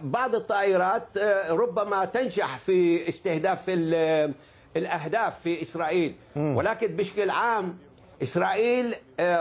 بعض 0.00 0.34
الطائرات 0.34 1.18
ربما 1.50 2.04
تنجح 2.04 2.58
في 2.58 3.08
استهداف 3.08 3.64
ال- 3.68 4.32
الأهداف 4.76 5.40
في 5.40 5.62
إسرائيل. 5.62 6.14
ولكن 6.56 6.86
بشكل 6.86 7.30
عام 7.30 7.78
إسرائيل 8.22 8.94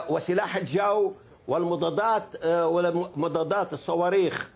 وسلاح 0.10 0.56
الجو 0.56 1.14
والمضادات 1.48 2.24
ومضادات 2.46 3.74
الصواريخ 3.74 4.50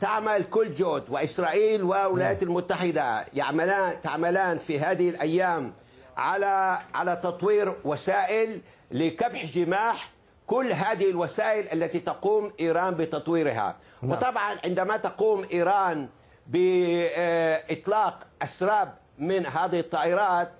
تعمل 0.00 0.42
كل 0.50 0.74
جهد. 0.74 1.02
وإسرائيل 1.08 1.82
والولايات 1.82 2.42
المتحدة 2.42 3.26
يعملان 3.34 4.00
تعملان 4.02 4.58
في 4.58 4.80
هذه 4.80 5.08
الأيام 5.08 5.72
على 6.16 6.78
على 6.94 7.20
تطوير 7.22 7.74
وسائل 7.84 8.60
لكبح 8.90 9.46
جماح 9.46 10.10
كل 10.48 10.72
هذه 10.72 11.10
الوسائل 11.10 11.72
التي 11.72 12.00
تقوم 12.00 12.52
إيران 12.60 12.94
بتطويرها. 12.94 13.76
نعم. 14.02 14.12
وطبعا 14.12 14.56
عندما 14.64 14.96
تقوم 14.96 15.46
إيران 15.52 16.08
بإطلاق 16.46 18.14
أسراب 18.42 18.94
من 19.18 19.46
هذه 19.46 19.80
الطائرات 19.80 20.50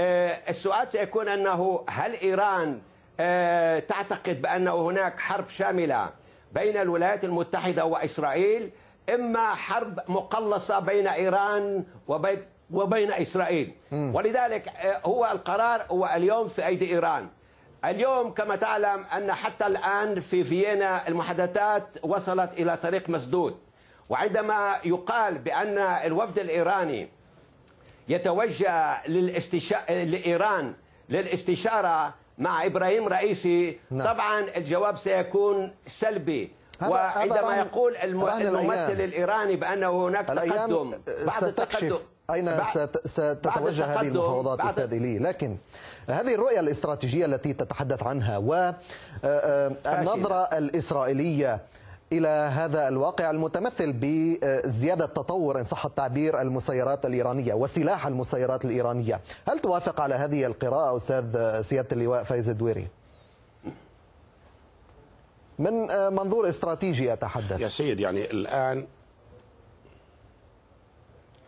آه، 0.00 0.38
السؤال 0.48 0.88
سيكون 0.92 1.28
أنه 1.28 1.84
هل 1.88 2.12
إيران 2.12 2.80
آه، 3.20 3.78
تعتقد 3.78 4.42
بأن 4.42 4.68
هناك 4.68 5.18
حرب 5.18 5.48
شاملة 5.48 6.10
بين 6.52 6.76
الولايات 6.76 7.24
المتحدة 7.24 7.84
وإسرائيل 7.84 8.70
إما 9.14 9.54
حرب 9.54 10.00
مقلصة 10.08 10.78
بين 10.78 11.06
إيران 11.06 11.84
وبين 12.08 12.38
وبين 12.70 13.12
إسرائيل؟ 13.12 13.72
ولذلك 13.92 14.68
آه، 14.68 15.00
هو 15.06 15.28
القرار 15.32 15.86
هو 15.90 16.10
اليوم 16.16 16.48
في 16.48 16.66
أيدي 16.66 16.90
إيران. 16.94 17.28
اليوم 17.84 18.30
كما 18.30 18.56
تعلم 18.56 19.04
أن 19.16 19.32
حتى 19.32 19.66
الآن 19.66 20.20
في 20.20 20.44
فيينا 20.44 21.08
المحادثات 21.08 21.88
وصلت 22.02 22.50
إلى 22.58 22.76
طريق 22.76 23.08
مسدود 23.10 23.56
وعندما 24.08 24.76
يقال 24.84 25.38
بأن 25.38 25.78
الوفد 25.78 26.38
الإيراني 26.38 27.08
يتوجه 28.08 29.06
للاستشا... 29.08 29.76
لإيران 29.88 30.74
للاستشارة 31.08 32.14
مع 32.38 32.66
إبراهيم 32.66 33.08
رئيسي 33.08 33.78
نعم. 33.90 34.06
طبعا 34.14 34.40
الجواب 34.56 34.96
سيكون 34.96 35.74
سلبي 35.86 36.52
وعندما 36.88 37.56
يقول 37.56 37.96
الم... 37.96 38.20
الممثل 38.28 38.92
الأيام. 38.92 39.08
الإيراني 39.08 39.56
بأنه 39.56 40.06
هناك 40.06 40.26
تقدم 40.26 40.92
ستكشف 41.16 41.44
التقدم 41.44 41.96
بعد 42.28 42.90
ستتوجه 43.04 43.84
هذه 43.84 44.08
المفاوضات 44.08 44.60
أستاذ 44.60 44.92
إيلي 44.92 45.18
لكن 45.18 45.56
هذه 46.08 46.34
الرؤية 46.34 46.60
الاستراتيجية 46.60 47.26
التي 47.26 47.52
تتحدث 47.52 48.02
عنها 48.02 48.38
والنظره 48.38 50.42
الإسرائيلية 50.42 51.60
إلى 52.12 52.28
هذا 52.28 52.88
الواقع 52.88 53.30
المتمثل 53.30 53.92
بزيادة 53.92 55.06
تطور 55.06 55.60
إن 55.60 55.64
صح 55.64 55.86
التعبير 55.86 56.40
المسيرات 56.40 57.06
الإيرانية 57.06 57.54
وسلاح 57.54 58.06
المسيرات 58.06 58.64
الإيرانية، 58.64 59.20
هل 59.48 59.58
توافق 59.58 60.00
على 60.00 60.14
هذه 60.14 60.46
القراءة 60.46 60.96
أستاذ 60.96 61.62
سيادة 61.62 61.88
اللواء 61.92 62.22
فايز 62.22 62.48
الدويري؟ 62.48 62.88
من 65.58 65.72
منظور 66.14 66.48
استراتيجي 66.48 67.12
اتحدث 67.12 67.60
يا 67.60 67.68
سيد 67.68 68.00
يعني 68.00 68.30
الآن 68.30 68.86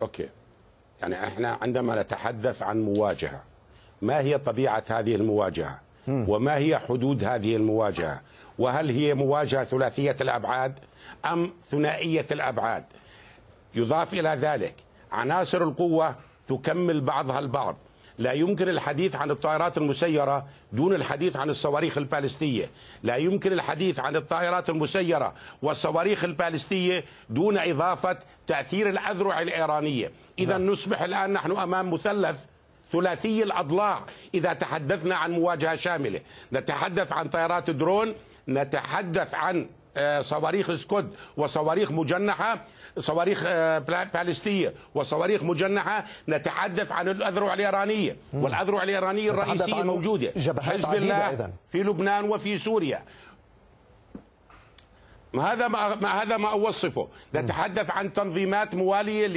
أوكي. 0.01 0.29
يعني 1.01 1.23
إحنا 1.27 1.57
عندما 1.61 2.01
نتحدث 2.01 2.63
عن 2.63 2.81
مواجهة 2.81 3.43
ما 4.01 4.19
هي 4.19 4.37
طبيعة 4.37 4.83
هذه 4.89 5.15
المواجهة؟ 5.15 5.79
وما 6.07 6.55
هي 6.57 6.77
حدود 6.77 7.23
هذه 7.23 7.55
المواجهة؟ 7.55 8.21
وهل 8.59 8.89
هي 8.89 9.13
مواجهة 9.13 9.63
ثلاثية 9.63 10.15
الأبعاد 10.21 10.79
أم 11.25 11.51
ثنائية 11.63 12.25
الأبعاد؟ 12.31 12.83
يضاف 13.75 14.13
إلى 14.13 14.29
ذلك 14.29 14.73
عناصر 15.11 15.63
القوة 15.63 16.15
تكمل 16.49 17.01
بعضها 17.01 17.39
البعض. 17.39 17.75
لا 18.19 18.31
يمكن 18.33 18.69
الحديث 18.69 19.15
عن 19.15 19.31
الطائرات 19.31 19.77
المسيرة 19.77 20.45
دون 20.73 20.93
الحديث 20.95 21.35
عن 21.37 21.49
الصواريخ 21.49 21.97
البالستية. 21.97 22.69
لا 23.03 23.15
يمكن 23.15 23.53
الحديث 23.53 23.99
عن 23.99 24.15
الطائرات 24.15 24.69
المسيرة 24.69 25.33
والصواريخ 25.61 26.23
البالستية 26.23 27.03
دون 27.29 27.57
إضافة 27.57 28.17
تأثير 28.47 28.89
الأذرع 28.89 29.41
الإيرانية. 29.41 30.11
إذا 30.39 30.57
نصبح 30.57 31.01
الآن 31.01 31.33
نحن 31.33 31.51
أمام 31.51 31.93
مثلث 31.93 32.45
ثلاثي 32.91 33.43
الأضلاع 33.43 34.01
إذا 34.33 34.53
تحدثنا 34.53 35.15
عن 35.15 35.31
مواجهة 35.31 35.75
شاملة. 35.75 36.21
نتحدث 36.53 37.13
عن 37.13 37.29
طائرات 37.29 37.69
درون 37.69 38.13
نتحدث 38.47 39.33
عن 39.35 39.69
آه، 39.97 40.21
صواريخ 40.21 40.75
سكود 40.75 41.13
وصواريخ 41.37 41.91
مجنحة 41.91 42.65
صواريخ 42.97 43.43
آه، 43.47 43.79
بالستية 44.13 44.73
وصواريخ 44.95 45.43
مجنحة 45.43 46.05
نتحدث 46.29 46.91
عن 46.91 47.07
الإيرانية. 47.53 48.15
نتحدث 48.33 49.31
الرئيسية 49.31 49.75
عن 49.75 49.87
موجودة. 49.87 50.31
جبهات 50.35 50.73
حزب 50.75 50.93
الله. 50.93 51.49
في 51.69 51.83
لبنان 51.83 52.29
وفي 52.29 52.57
سوريا. 52.57 53.01
هذا 55.35 55.67
ما 55.67 55.95
ما- 55.95 56.21
هذا 56.23 56.37
ما 56.37 56.51
أوصفه. 56.51 57.07
نتحدث 57.35 57.89
عن 57.91 58.13
تنظيمات 58.13 58.75
موالية 58.75 59.27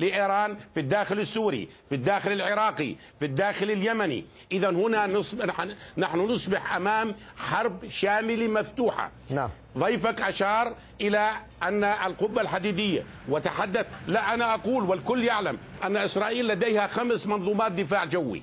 لإيران 0.00 0.56
في 0.74 0.80
الداخل 0.80 1.18
السوري 1.20 1.68
في 1.88 1.94
الداخل 1.94 2.32
العراقي 2.32 2.94
في 3.18 3.24
الداخل 3.24 3.70
اليمني. 3.70 4.24
اذا 4.52 4.70
هنا 4.70 5.06
نصبح 5.06 5.44
نحن- 5.46 5.74
نحن 5.98 6.18
نصبح 6.18 6.76
أمام 6.76 7.14
حرب 7.36 7.88
شاملة 7.88 8.48
مفتوحة. 8.60 9.10
نعم. 9.30 9.50
ضيفك 9.78 10.20
أشار 10.20 10.74
إلى 11.00 11.30
أن 11.62 11.84
القبة 11.84 12.40
الحديدية 12.42 13.04
وتحدث 13.28 13.86
لا 14.06 14.34
أنا 14.34 14.54
أقول 14.54 14.84
والكل 14.84 15.24
يعلم 15.24 15.58
أن 15.84 15.96
إسرائيل 15.96 16.48
لديها 16.48 16.86
خمس 16.86 17.26
منظومات 17.26 17.72
دفاع 17.72 18.04
جوي. 18.04 18.42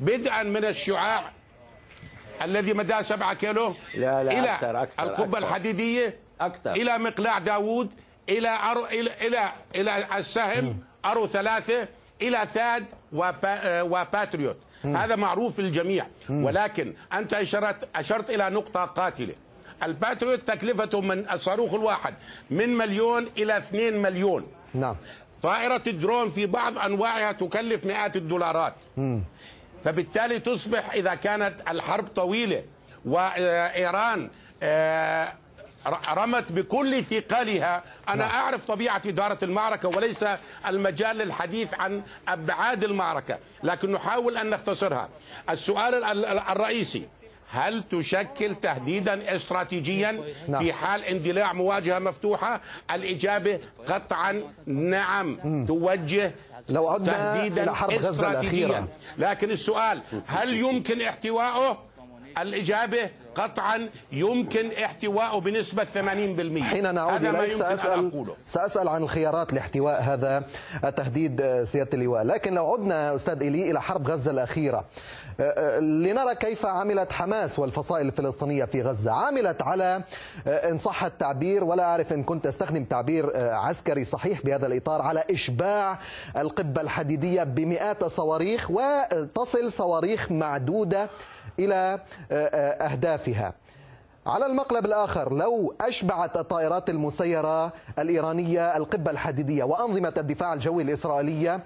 بدءا 0.00 0.42
من 0.42 0.64
الشعاع 0.64 1.32
الذي 2.44 2.72
مداه 2.74 3.02
سبعة 3.02 3.34
كيلو؟ 3.34 3.74
لا، 3.94 4.24
لا، 4.24 4.32
إلى 4.32 4.54
أكثر، 4.54 4.82
أكثر، 4.82 5.02
القبة 5.02 5.38
أكثر. 5.38 5.38
الحديدية 5.38 6.16
أكثر. 6.40 6.72
إلى 6.72 6.98
مقلاع 6.98 7.38
داوود 7.38 7.90
إلى 8.28 8.48
Arrow 8.48 8.86
إلى 8.86 9.10
إلى 9.20 9.52
إلى 9.74 10.06
السهم 10.16 10.78
Arrow 11.04 11.26
ثلاثة 11.26 11.88
إلى 12.22 12.38
THAAD 12.54 12.84
وبا 13.12 13.82
وباتريوت 13.82 14.56
هذا 14.84 15.16
معروف 15.16 15.60
للجميع. 15.60 16.06
ولكن 16.30 16.94
أنت 17.12 17.34
أشرت 17.34 17.88
أشرت 17.96 18.30
إلى 18.30 18.50
نقطة 18.50 18.84
قاتلة. 18.84 19.34
الباتريوت 19.82 20.40
تكلفته 20.48 21.00
من 21.00 21.30
الصاروخ 21.30 21.74
الواحد 21.74 22.14
من 22.50 22.76
مليون 22.76 23.28
إلى 23.38 23.58
اثنين 23.58 24.02
مليون. 24.02 24.46
نعم. 24.74 24.96
طائرة 25.42 25.82
الدرون 25.86 26.30
في 26.30 26.46
بعض 26.46 26.78
أنواعها 26.78 27.32
تكلف 27.32 27.84
مئات 27.84 28.16
الدولارات. 28.16 28.74
فبالتالي 29.84 30.38
تصبح 30.40 30.92
إذا 30.92 31.14
كانت 31.14 31.54
الحرب 31.68 32.06
طويلة 32.08 32.62
وإيران 33.04 34.30
آه، 34.62 35.32
رمت 36.14 36.52
بكل 36.52 37.04
ثقلها. 37.04 37.82
أنا 38.08 38.24
أعرف 38.30 38.64
طبيعة 38.64 39.02
إدارة 39.06 39.38
المعركة 39.42 39.88
وليس 39.88 40.24
المجال 40.66 41.16
للحديث 41.16 41.74
عن 41.74 42.02
أبعاد 42.28 42.84
المعركة 42.84 43.38
لكن 43.62 43.92
نحاول 43.92 44.36
أن 44.36 44.50
نختصرها. 44.50 45.08
السؤال 45.50 45.94
ال- 46.04 46.24
ال- 46.24 46.38
الرئيسي 46.38 47.08
هل 47.50 47.82
تشكل 47.82 48.54
تهديدا 48.54 49.36
استراتيجيا 49.36 50.20
نعم. 50.48 50.62
في 50.64 50.72
حال 50.72 51.04
اندلاع 51.04 51.52
مواجهة 51.52 51.98
مفتوحة؟ 51.98 52.60
الإجابة 52.94 53.60
قطعا 53.88 54.42
نعم. 54.66 55.66
توجه 55.66 56.32
لو 56.68 56.88
عدنا 56.88 57.12
تهديدا 57.12 57.62
إلى 57.62 57.74
حرب 57.74 57.92
غزة 57.92 58.30
الأخيرة. 58.30 58.88
لكن 59.18 59.50
السؤال 59.50 60.02
هل 60.26 60.54
يمكن 60.54 61.00
احتوائه 61.00 61.78
الإجابة 62.38 63.10
قطعا 63.34 63.88
يمكن 64.12 64.70
احتوائه 64.84 65.40
بنسبة 65.40 65.84
80% 65.84 66.62
حين 66.62 66.94
نعود 66.94 67.24
إليك 67.24 67.52
سأسأل, 67.52 68.26
سأسأل 68.46 68.88
عن 68.88 69.02
الخيارات 69.02 69.52
لاحتواء 69.52 70.02
هذا 70.02 70.44
التهديد 70.84 71.40
آه، 71.40 71.64
سيادة 71.64 71.90
اللواء. 71.94 72.22
لكن 72.24 72.54
لو 72.54 72.72
عدنا 72.72 73.14
أستاذ 73.14 73.42
إيلي 73.42 73.70
إلى 73.70 73.80
حرب 73.82 74.08
غزة 74.08 74.30
الأخيرة 74.30 74.84
آه، 75.40 75.42
آه، 75.42 75.80
لنرى 75.80 76.34
كيف 76.34 76.66
عملت 76.66 77.12
حماس 77.12 77.58
والفصائل 77.58 78.06
الفلسطينية 78.06 78.64
في 78.64 78.82
غزة. 78.82 79.12
عملت 79.12 79.62
على 79.62 80.02
إن 80.46 80.78
صح 80.78 81.04
التعبير 81.04 81.64
ولا 81.64 81.84
أعرف 81.84 82.12
إن 82.12 82.22
كنت 82.22 82.46
أستخدم 82.46 82.84
تعبير 82.84 83.32
عسكري 83.36 84.04
صحيح 84.04 84.42
بهذا 84.42 84.66
الإطار 84.66 85.02
على 85.02 85.24
إشباع 85.30 85.98
القبة 86.36 86.80
الحديدية 86.80 87.42
بمئات 87.42 88.02
الصواريخ 88.02 88.70
وتصل 88.70 89.72
صواريخ 89.72 90.32
معدودة 90.32 91.08
إلى 91.58 91.98
آه، 92.32 92.86
أهدافها 93.28 93.54
على 94.26 94.46
المقلب 94.46 94.86
الآخر 94.86 95.32
لو 95.34 95.74
أشبعت 95.80 96.36
الطائرات 96.36 96.90
المسيرة 96.90 97.72
الإيرانية 97.98 98.76
القبة 98.76 99.10
الحديدية 99.10 99.64
وأنظمة 99.64 100.14
الدفاع 100.16 100.52
الجوي 100.54 100.82
الإسرائيلية 100.82 101.60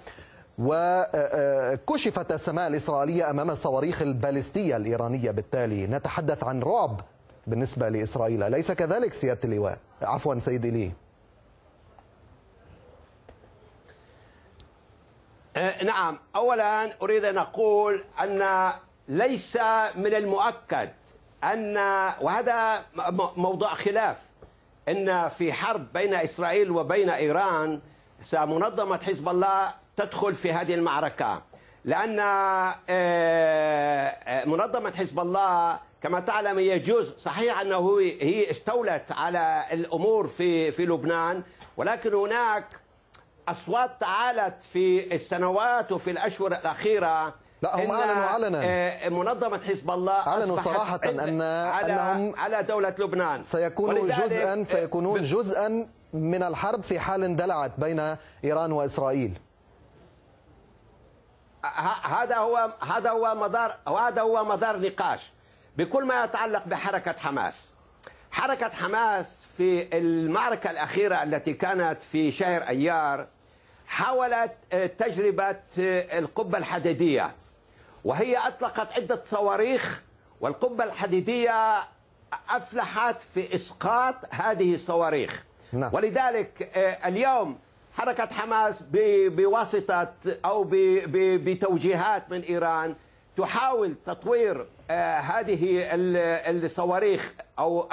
وكشفت 0.59 2.33
السماء 2.33 2.67
الإسرائيلية 2.69 3.31
أمام 3.31 3.51
الصواريخ 3.51 4.03
البالستية 4.03 4.77
الإيرانية. 4.77 5.31
بالتالي 5.31 5.87
نتحدث 5.87 6.45
عن 6.45 6.63
رعب 6.63 7.01
بالنسبة 7.47 7.89
لإسرائيل. 7.89 8.43
أليس 8.43 8.73
كذلك 8.73 9.13
سيادة 9.15 9.41
اللواء. 9.45 9.79
عفوا 10.03 10.39
سيدي 10.39 10.71
لي. 10.71 10.93
آه، 15.57 15.85
نعم. 15.85 16.19
اولا 16.37 17.03
أريد 17.03 17.25
أن 17.25 17.39
أقول 17.39 18.05
أن 18.21 18.71
ليس 19.09 19.57
من 19.97 20.15
المؤكد 20.15 20.91
ان 21.45 21.77
وهذا 22.21 22.85
موضوع 23.37 23.75
خلاف. 23.75 24.17
إن 24.89 25.29
في 25.29 25.53
حرب 25.53 25.93
بين 25.93 26.15
إسرائيل 26.15 26.71
وبين 26.71 27.11
إيران 27.11 27.81
سمنظمة 28.23 29.01
حزب 29.05 29.29
الله 29.29 29.75
تدخل 29.97 30.35
في 30.35 30.53
هذه 30.53 30.75
المعركة. 30.75 31.43
لأن 31.85 32.19
آه، 32.21 32.75
آه، 32.89 34.45
منظمة 34.49 34.93
حزب 34.97 35.21
الله 35.21 35.79
كما 36.03 36.21
تعلم 36.21 36.59
هي 36.59 36.79
جزء 36.79 37.19
صحيح 37.19 37.61
أنه 37.61 38.01
هي- 38.01 38.51
استولت 38.51 39.13
على 39.13 39.65
الأمور 39.73 40.27
في 40.27 40.73
في 40.73 40.87
لبنان 40.87 41.43
ولكن 41.77 42.15
هناك 42.15 42.65
أصوات 43.49 43.91
تعالت 44.01 44.63
في 44.63 45.15
السنوات 45.15 45.93
وفي 45.93 46.11
الأشهر 46.11 46.47
الأخيرة 46.53 47.35
لا، 47.63 47.77
هم 47.77 47.81
إن، 47.81 47.91
أعلنوا 47.91 48.25
علنا. 48.25 48.61
آه، 48.65 49.09
منظمة 49.09 49.61
حزب 49.65 49.91
الله 49.91 50.23
صراحة 50.63 51.01
عند- 51.05 51.21
أن- 51.21 51.43
على 51.75 51.93
أنهم 51.93 52.37
على 52.37 52.63
دولة 52.63 52.95
لبنان 52.99 53.43
سيكونوا 53.43 54.07
جزءا 54.09 54.61
آه، 54.61 54.65
سيكونون 54.65 55.23
جزءا 55.23 55.89
من 56.13 56.43
الحرب 56.43 56.83
في 56.83 56.99
حال 57.01 57.25
اندلعت 57.25 57.73
بين 57.79 58.17
إيران 58.45 58.73
وإسرائيل 58.73 59.39
ه- 61.65 62.07
هذا 62.23 62.37
هو 62.37 62.71
هذا 62.81 63.11
هو 63.11 63.35
مدار 63.35 63.75
وهذا 63.87 64.23
هو 64.23 64.45
مدار 64.45 64.81
نقاش 64.81 65.33
بكل 65.77 66.05
ما 66.05 66.25
يتعلق 66.25 66.63
بحركة 66.67 67.13
حماس. 67.19 67.73
حركة 68.31 68.69
حماس 68.69 69.43
في 69.57 69.99
المعركة 69.99 70.71
الأخيرة 70.71 71.23
التي 71.23 71.53
كانت 71.53 72.03
في 72.03 72.33
شهر 72.33 72.63
أيار 72.63 73.27
حاولت 73.87 74.53
آه، 74.73 74.87
تجربة 74.87 75.45
آه، 75.79 76.19
القبة 76.19 76.59
الحديدية 76.59 77.35
وهي 78.05 78.37
أطلقت 78.37 78.93
عدة 78.93 79.23
صواريخ 79.31 80.03
والقبة 80.41 80.85
الحديدية 80.85 81.79
أفلحت 82.51 83.23
في 83.35 83.55
إسقاط 83.55 84.15
هذه 84.31 84.75
الصواريخ 84.75 85.45
نعم. 85.73 85.91
ولذلك 85.95 86.71
آه، 86.77 87.09
اليوم 87.09 87.59
حركة 87.95 88.35
حماس 88.35 88.83
بواسطة 88.91 90.13
أو 90.45 90.67
بتوجيهات 90.71 92.31
من 92.31 92.41
إيران 92.41 92.95
تحاول 93.37 93.95
تطوير 94.07 94.67
هذه 95.21 95.95
ال- 95.95 96.65
الصواريخ 96.65 97.33
أو 97.59 97.89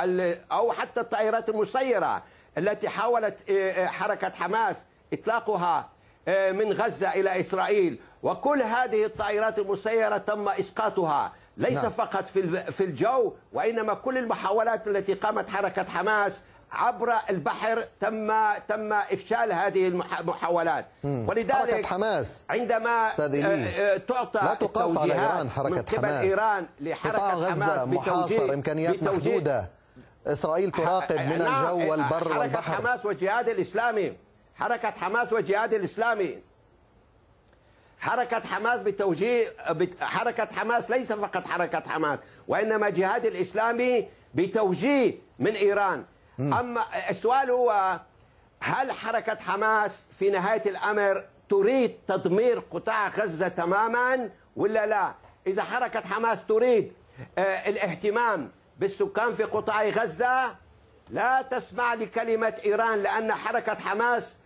أو 0.52 0.72
حتى 0.72 1.00
الطائرات 1.00 1.50
المسيرة 1.50 2.24
التي 2.58 2.90
حاولت 2.90 3.52
حركة 3.86 4.30
حماس 4.30 4.84
إطلاقها 5.14 5.90
آه، 6.28 6.52
من 6.52 6.74
غزة 6.74 7.10
إلى 7.14 7.40
إسرائيل. 7.40 8.00
وكل 8.24 8.62
هذه 8.62 9.06
الطائرات 9.06 9.60
المسيرة 9.60 10.18
تم 10.18 10.50
إسقاطها. 10.50 11.32
ليس 11.58 11.74
نعم. 11.84 11.90
فقط 11.92 12.30
في 12.30 12.72
في 12.72 12.84
الجو 12.84 13.34
وإنما 13.54 13.94
كل 13.94 14.18
المحاولات 14.18 14.88
التي 14.88 15.14
قامت 15.14 15.50
حركة 15.50 15.84
حماس 15.84 16.42
عبر 16.72 17.14
البحر 17.30 17.84
تم 18.02 18.28
تم 18.68 18.94
إفشال 18.94 19.52
هذه 19.54 19.88
المح- 19.88 20.20
المحاولات. 20.20 20.86
ولذلك 21.04 21.52
حركة 21.54 21.88
حماس. 21.88 22.46
عندما. 22.50 23.10
آه، 23.20 23.94
آه، 23.94 23.98
تعطى 23.98 24.40
لا 24.44 24.54
تقاس 24.54 24.98
على 24.98 25.14
إيران 25.14 25.50
حركة 25.50 25.70
من 25.76 25.82
قبل 25.82 25.98
حماس. 25.98 26.24
إيران 26.24 26.66
قطاع 26.66 26.90
لحركه 26.92 27.34
غزة 27.34 27.66
حماس 27.66 27.88
محاصر 27.88 28.56
بتوجيه- 28.56 29.04
محدودة. 29.04 29.70
إسرائيل 30.28 30.72
تراقب 30.72 31.20
من 31.20 31.40
نعم، 31.40 31.66
الجو 31.66 31.92
والبر 31.92 32.10
حركة 32.24 32.40
والبحر. 32.40 32.76
حماس 32.76 33.06
والجهاد 33.06 33.50
الإسلامي. 33.50 34.14
حركة 34.56 34.92
حماس 34.92 35.34
والجهاد 35.34 35.74
الإسلامي. 35.74 36.38
حركة 38.00 38.40
حماس 38.40 38.80
بتوجيه 38.80 39.54
بت- 39.70 40.04
حركة 40.04 40.48
حماس 40.56 40.92
ليس 40.92 41.12
فقط 41.14 41.48
حركة 41.48 41.84
حماس 41.90 42.20
وإنما 42.48 42.90
جهاد 42.90 43.26
الإسلامي 43.26 44.08
بتوجيه 44.34 45.16
من 45.40 45.52
إيران. 45.54 46.06
أما 46.40 46.84
السؤال 47.10 47.52
هو 47.52 48.00
هل 48.62 48.92
حركة 48.92 49.36
حماس 49.36 50.04
في 50.20 50.30
نهاية 50.30 50.70
الأمر 50.70 51.24
تريد 51.50 51.98
تدمير 52.08 52.60
قطاع 52.60 53.08
غزة 53.08 53.48
تماما 53.48 54.30
ولا 54.56 54.86
لا؟ 54.86 55.14
إذا 55.48 55.64
حركة 55.64 56.00
حماس 56.02 56.46
تريد 56.46 56.94
آه، 57.38 57.42
الاهتمام 57.70 58.52
بالسكان 58.80 59.36
في 59.36 59.44
قطاع 59.44 59.84
غزة 59.90 60.56
لا 61.10 61.42
تسمع 61.42 61.94
لكلمة 61.94 62.54
إيران 62.66 63.04
لأن 63.04 63.34
حركة 63.34 63.76
حماس 63.76 64.38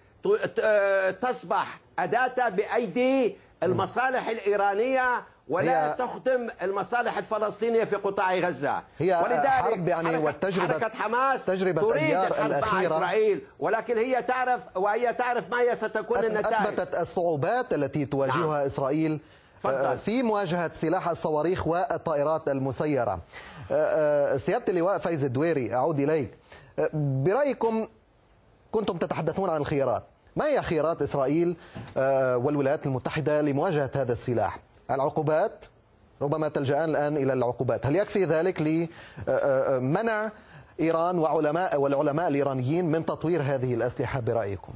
تصبح 1.21 1.79
أداة 1.99 2.49
بأيدي 2.49 3.35
المصالح 3.63 4.27
الإيرانية 4.29 5.23
ولا 5.49 5.91
تخدم 5.99 6.47
المصالح 6.61 7.17
الفلسطينية 7.17 7.83
في 7.83 7.95
قطاع 7.95 8.35
غزة. 8.35 8.83
هي 8.97 9.21
ولذلك 9.25 9.47
حرب 9.47 9.87
يعني 9.87 10.25
والتجربة- 10.31 10.59
حركة 10.59 10.89
حماس 10.95 11.45
تجربة 11.45 11.81
تريد 11.81 12.03
أيار 12.03 12.27
الحرب 12.27 12.39
مع 12.49 12.57
الأخيرة. 12.57 12.95
إسرائيل. 12.97 13.41
ولكن 13.59 13.97
هي 13.97 14.21
تعرف 14.23 14.61
وهي 14.75 15.13
تعرف 15.13 15.51
ما 15.51 15.61
هي 15.61 15.75
ستكون 15.75 16.17
النتائج. 16.17 16.55
أثبتت 16.55 16.95
الصعوبات 16.97 17.73
التي 17.73 18.05
تواجهها 18.05 18.37
نعم. 18.37 18.65
إسرائيل. 18.65 19.19
آه، 19.65 19.95
في 19.95 20.23
مواجهة 20.23 20.71
سلاح 20.73 21.09
الصواريخ 21.09 21.67
والطائرات 21.67 22.49
المسيرة. 22.49 23.19
آه، 23.71 24.33
آه، 24.33 24.37
سيادة 24.37 24.65
اللواء 24.69 24.97
فايز 24.97 25.23
الدويري 25.25 25.73
أعود 25.73 25.99
إليك. 25.99 26.33
برأيكم 26.93 27.87
كنتم 28.71 28.97
تتحدثون 28.97 29.49
عن 29.49 29.61
الخيارات 29.61 30.03
ما 30.35 30.45
هي 30.45 30.61
خيارات 30.61 31.01
إسرائيل 31.01 31.55
آه، 31.97 32.37
والولايات 32.37 32.85
المتحدة 32.85 33.41
لمواجهة 33.41 33.91
هذا 33.95 34.13
السلاح؟ 34.13 34.59
العقوبات؟ 34.91 35.65
ربما 36.21 36.47
تلجأان 36.47 36.89
الآن 36.89 37.17
إلى 37.17 37.33
العقوبات. 37.33 37.85
هل 37.85 37.95
يكفي 37.95 38.25
ذلك 38.25 38.61
لمنع 38.61 40.31
إيران 40.79 41.19
وعلماء 41.19 41.79
والعلماء 41.79 42.27
الإيرانيين 42.27 42.85
من 42.85 43.05
تطوير 43.05 43.41
هذه 43.41 43.73
الأسلحة 43.73 44.19
برأيكم؟ 44.19 44.73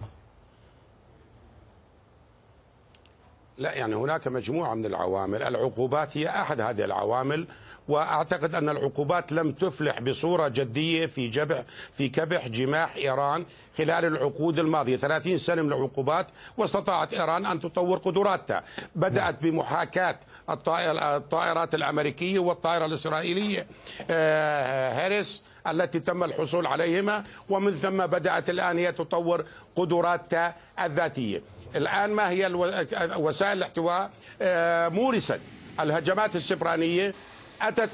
لا 3.57 3.73
يعني 3.73 3.95
هناك 3.95 4.27
مجموعة 4.27 4.73
من 4.73 4.85
العوامل. 4.85 5.43
العقوبات 5.43 6.17
هي 6.17 6.29
أحد 6.29 6.61
هذه 6.61 6.85
العوامل. 6.85 7.47
وأعتقد 7.87 8.55
أن 8.55 8.69
العقوبات 8.69 9.31
لم 9.31 9.51
تفلح 9.51 9.99
بصورة 10.01 10.47
جدية 10.47 11.05
في 11.05 11.27
جبح 11.27 11.63
في 11.93 12.09
كبح 12.09 12.47
جماح 12.47 12.95
إيران 12.95 13.45
خلال 13.77 14.05
العقود 14.05 14.59
الماضية. 14.59 14.97
30 14.97 15.37
سنة 15.37 15.61
من 15.61 15.73
العقوبات 15.73 16.27
واستطاعت 16.57 17.13
إيران 17.13 17.45
أن 17.45 17.59
تطور 17.61 17.97
قدراتها. 17.97 18.63
بدأت 18.95 19.35
بمحاكاة 19.41 20.19
الطائر- 20.49 21.15
الطائرات 21.17 21.75
الأمريكية 21.75 22.39
والطائرة 22.39 22.85
الإسرائيلية. 22.85 23.67
آه، 24.11 24.91
هاريس 25.05 25.41
التي 25.67 25.99
تم 25.99 26.23
الحصول 26.23 26.65
عليهما 26.67 27.23
ومن 27.49 27.71
ثم 27.71 27.97
بدأت 28.05 28.49
الآن 28.49 28.77
هي 28.77 28.91
تطور 28.91 29.45
قدراتها 29.75 30.55
الذاتية. 30.83 31.41
الآن 31.75 32.09
ما 32.09 32.29
هي 32.29 32.47
الو- 32.47 32.71
وسائل 33.15 33.57
الاحتواء؟ 33.57 34.09
آه، 34.41 34.87
مورست 34.89 35.39
الهجمات 35.79 36.35
السبرانية 36.35 37.13
أتت 37.61 37.89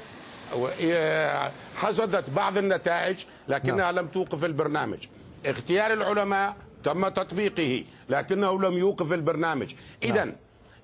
آه، 0.82 1.50
حصدت 1.76 2.30
بعض 2.30 2.58
النتائج 2.58 3.24
لكنها 3.48 3.92
لم 3.92 4.06
توقف 4.06 4.44
البرنامج. 4.44 5.06
اختيار 5.46 5.92
العلماء 5.92 6.56
تم 6.84 7.08
تطبيقه 7.08 7.84
لكنه 8.08 8.60
لم 8.62 8.78
يوقف 8.78 9.12
البرنامج. 9.12 9.74
إذا 10.02 10.32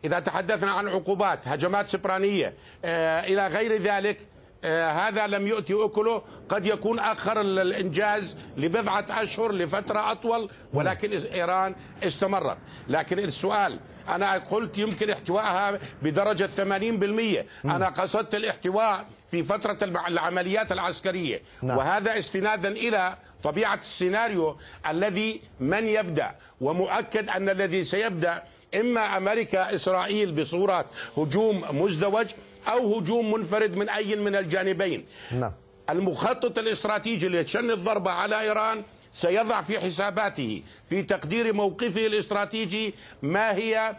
إذا 0.05 0.19
تحدثنا 0.21 0.71
عن 0.71 0.89
عقوبات 0.89 1.49
هجمات 1.49 1.89
سبرانية 1.89 2.55
آه، 2.85 3.21
إلى 3.21 3.47
غير 3.49 3.77
ذلك 3.77 4.19
آه، 4.65 4.91
هذا 4.93 5.27
لم 5.27 5.47
يؤتي 5.47 5.85
أكله. 5.85 6.23
قد 6.49 6.67
يكون 6.67 6.99
أخر 6.99 7.41
ال- 7.41 7.59
الإنجاز 7.59 8.37
لبضعة 8.57 9.07
أشهر 9.11 9.53
لفترة 9.53 10.13
أطول 10.13 10.51
ولكن 10.75 11.21
إس- 11.21 11.33
إيران 11.35 11.75
استمرت. 12.03 12.57
لكن 12.89 13.19
السؤال 13.19 13.79
أنا 14.09 14.33
قلت 14.33 14.79
يمكن 14.79 15.11
احتوائها 15.11 15.79
بدرجة 16.03 16.49
80% 16.57 17.45
أنا 17.65 17.89
قصدت 17.89 18.35
الاحتواء 18.35 19.05
في 19.31 19.43
فترة 19.43 19.79
العمليات 19.83 20.73
العسكرية. 20.73 21.43
نعم. 21.63 21.79
وهذا 21.79 22.19
استنادا 22.19 22.69
إلى 22.69 23.17
طبيعة 23.45 23.75
السيناريو 23.75 24.57
الذي 24.89 25.41
من 25.61 25.89
يبدأ. 25.89 26.31
ومؤكد 26.61 27.29
أن 27.29 27.49
الذي 27.49 27.85
سيبدأ 27.85 28.43
إما 28.81 29.17
أمريكا 29.17 29.75
إسرائيل 29.75 30.33
بصورة 30.33 30.85
هجوم 31.17 31.65
مزدوج 31.71 32.27
أو 32.69 32.99
هجوم 32.99 33.33
منفرد 33.35 33.77
من 33.77 33.89
أي 33.89 34.17
من 34.17 34.37
الجانبين. 34.37 35.05
نعم. 35.33 35.53
المخطط 35.91 36.59
الاستراتيجي 36.59 37.29
لشن 37.29 37.71
الضربة 37.71 38.11
على 38.11 38.41
إيران 38.41 38.83
سيضع 39.15 39.61
في 39.63 39.81
حساباته 39.81 40.63
في 40.91 41.03
تقدير 41.03 41.53
موقفه 41.55 42.07
الاستراتيجي 42.07 42.95
ما 43.23 43.53
هي 43.55 43.97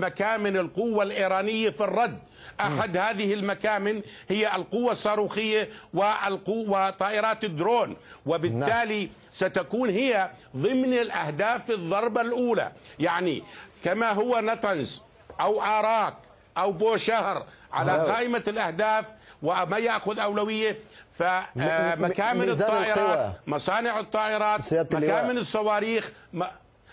مكامن 0.00 0.56
القوة 0.56 1.02
الإيرانية 1.02 1.70
في 1.70 1.84
الرد. 1.84 2.18
أحد 2.60 2.96
هذه 2.96 3.34
المكامن 3.34 4.02
هي 4.28 4.56
القوة 4.56 4.92
الصاروخية 4.92 5.68
والقوة 5.94 6.90
طائرات 6.90 7.44
الدرون. 7.44 7.96
وبالتالي 8.26 9.10
ستكون 9.32 9.90
هي 9.90 10.30
ضمن 10.56 10.92
الأهداف 10.94 11.70
الضربة 11.70 12.20
الأولى. 12.20 12.72
يعني 12.98 13.42
كما 13.84 14.10
هو 14.12 14.40
نتنز 14.40 15.02
أو 15.40 15.62
آراك 15.62 16.14
أو 16.58 16.72
بوشهر 16.72 17.46
على 17.72 17.92
هذا- 17.92 18.12
قائمة 18.12 18.42
الأهداف 18.48 19.04
وما 19.46 19.78
يأخذ 19.78 20.18
أولوية. 20.18 20.78
فمكامن 21.12 22.50
الطائرات. 22.50 23.34
مصانع 23.46 24.00
الطائرات. 24.00 24.74
مكامن 24.74 25.38
الصواريخ 25.38 26.12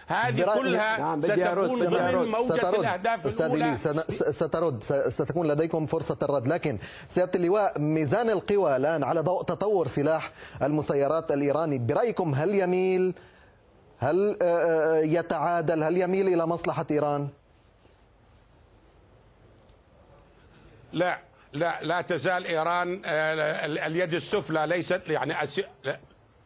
هذه 0.08 0.44
كلها 0.56 1.00
نعم، 1.00 1.22
ستكون 1.22 1.86
ضمن. 1.86 2.32
موجة 2.32 2.44
سترد. 2.46 2.80
الأهداف 2.80 3.28
أستاذ 3.28 3.46
الأولى 3.46 3.78
سترد. 4.32 4.84
ستكون 5.10 5.48
لديكم 5.48 5.86
فرصة 5.86 6.18
الرد. 6.22 6.48
لكن 6.48 6.78
سيادة 7.08 7.32
اللواء 7.36 7.80
ميزان 7.80 8.30
القوى 8.30 8.76
الآن 8.76 9.04
على 9.04 9.22
ضوء 9.22 9.44
تطور 9.44 9.88
سلاح 9.88 10.32
المسيرات 10.64 11.32
الإيراني. 11.32 11.78
برأيكم 11.78 12.36
هل 12.36 12.56
يميل 12.56 13.16
هل 14.00 14.38
آه، 14.42 14.46
آه، 14.46 15.00
يتعادل 15.00 15.84
هل 15.84 15.98
يميل 15.98 16.28
إلى 16.28 16.46
مصلحة 16.48 16.86
إيران؟ 16.92 17.28
لا. 20.94 21.20
لا 21.54 21.80
لا 21.82 22.02
تزال 22.02 22.46
إيران 22.46 23.02
آه، 23.06 23.66
ال- 23.66 23.80
اليد 23.80 24.14
السفلى 24.14 24.68
ليست 24.68 25.02
يعني 25.08 25.36
أس- 25.38 25.62
لا- 25.84 26.00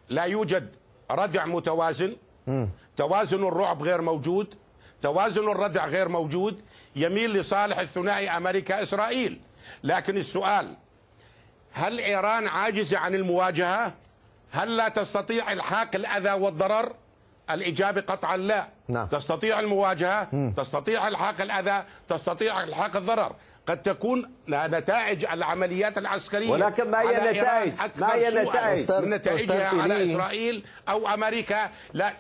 لا 0.09 0.23
يوجد 0.23 0.75
ردع 1.11 1.45
متوازن 1.45 2.15
توازن 2.97 3.47
الرعب 3.47 3.83
غير 3.83 4.01
موجود 4.01 4.53
توازن 5.01 5.49
الردع 5.51 5.85
غير 5.87 6.07
موجود 6.09 6.61
يميل 6.95 7.33
لصالح 7.33 7.79
الثنائي 7.79 8.29
أمريكا 8.29 8.83
إسرائيل 8.83 9.39
لكن 9.83 10.17
السؤال 10.17 10.73
هل 11.73 11.99
إيران 11.99 12.47
عاجزة 12.47 12.97
عن 12.97 13.15
المواجهة؟ 13.15 13.93
هل 14.51 14.77
لا 14.77 14.89
تستطيع 14.89 15.51
الحاق 15.53 15.95
الأذى 15.95 16.31
والضرر؟ 16.31 16.93
الإجابة 17.49 18.01
قطعا 18.01 18.37
لا 18.37 18.67
نعم. 18.87 19.07
تستطيع 19.07 19.59
المواجهة 19.59 20.49
تستطيع 20.57 21.07
الحاق 21.07 21.41
الأذى 21.41 21.83
تستطيع 22.09 22.63
الحاق 22.63 22.95
الضرر 22.95 23.35
قد 23.67 23.81
تكون 23.81 24.31
نتائج 24.49 25.25
العمليات 25.25 25.97
العسكرية 25.97 26.49
ولكن 26.51 26.91
ما 26.91 27.01
هي 27.01 27.15
على 27.15 27.17
النتائج؟ 27.17 27.37
إيران 27.37 27.79
أكثر 27.79 28.01
ما 28.01 28.13
هي 28.15 28.27
النتائج؟ 28.41 28.91
من 28.91 29.09
نتائجها 29.09 29.43
أستاذ 29.67 29.79
على 29.81 29.95
إيلي. 29.95 30.13
إسرائيل 30.13 30.65
أو 30.89 31.07
أمريكا 31.07 31.69
لا 31.93 32.13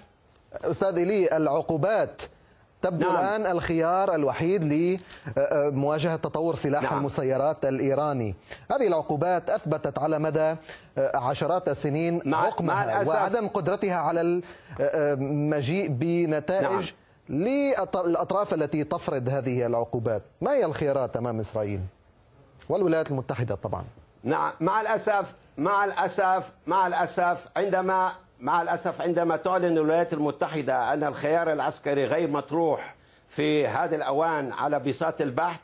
أستاذ 0.63 0.97
إلي 0.97 1.37
العقوبات 1.37 2.21
تبدو 2.81 3.07
نعم. 3.07 3.15
الآن 3.15 3.51
الخيار 3.51 4.15
الوحيد 4.15 4.63
لمواجهة 4.63 6.15
تطور 6.15 6.55
سلاح 6.55 6.83
نعم. 6.83 6.97
المسيرات 6.97 7.65
الإيراني 7.65 8.35
هذه 8.71 8.87
العقوبات 8.87 9.49
أثبتت 9.49 9.99
على 9.99 10.19
مدى 10.19 10.55
عشرات 10.97 11.69
السنين 11.69 12.15
مع- 12.17 12.21
مع 12.25 12.45
حكمها 12.49 12.83
الأسف. 12.85 13.07
وعدم 13.09 13.47
قدرتها 13.47 13.95
على 13.95 14.41
المجيء 14.79 15.87
بنتائج 15.87 16.91
للأطراف 17.29 18.53
التي 18.53 18.83
تفرض 18.83 19.29
هذه 19.29 19.65
العقوبات. 19.65 20.21
ما 20.41 20.51
هي 20.51 20.65
الخيارات 20.65 21.17
أمام 21.17 21.39
إسرائيل؟ 21.39 21.81
والولايات 22.69 23.11
المتحدة 23.11 23.55
طبعا. 23.55 23.83
نعم 24.23 24.51
مع 24.59 24.81
الأسف 24.81 25.33
مع 25.57 25.85
الأسف 25.85 26.51
مع 26.67 26.87
الأسف 26.87 27.47
عندما 27.57 28.11
مع 28.39 28.61
الأسف 28.61 29.01
عندما 29.01 29.37
تعلن 29.37 29.65
الولايات 29.77 30.13
المتحدة 30.13 30.93
أن 30.93 31.03
الخيار 31.03 31.51
العسكري 31.53 32.05
غير 32.05 32.29
مطروح 32.29 32.95
في 33.29 33.67
هذا 33.67 33.95
الأوان 33.95 34.51
على 34.51 34.79
بساط 34.79 35.21
البحث 35.21 35.59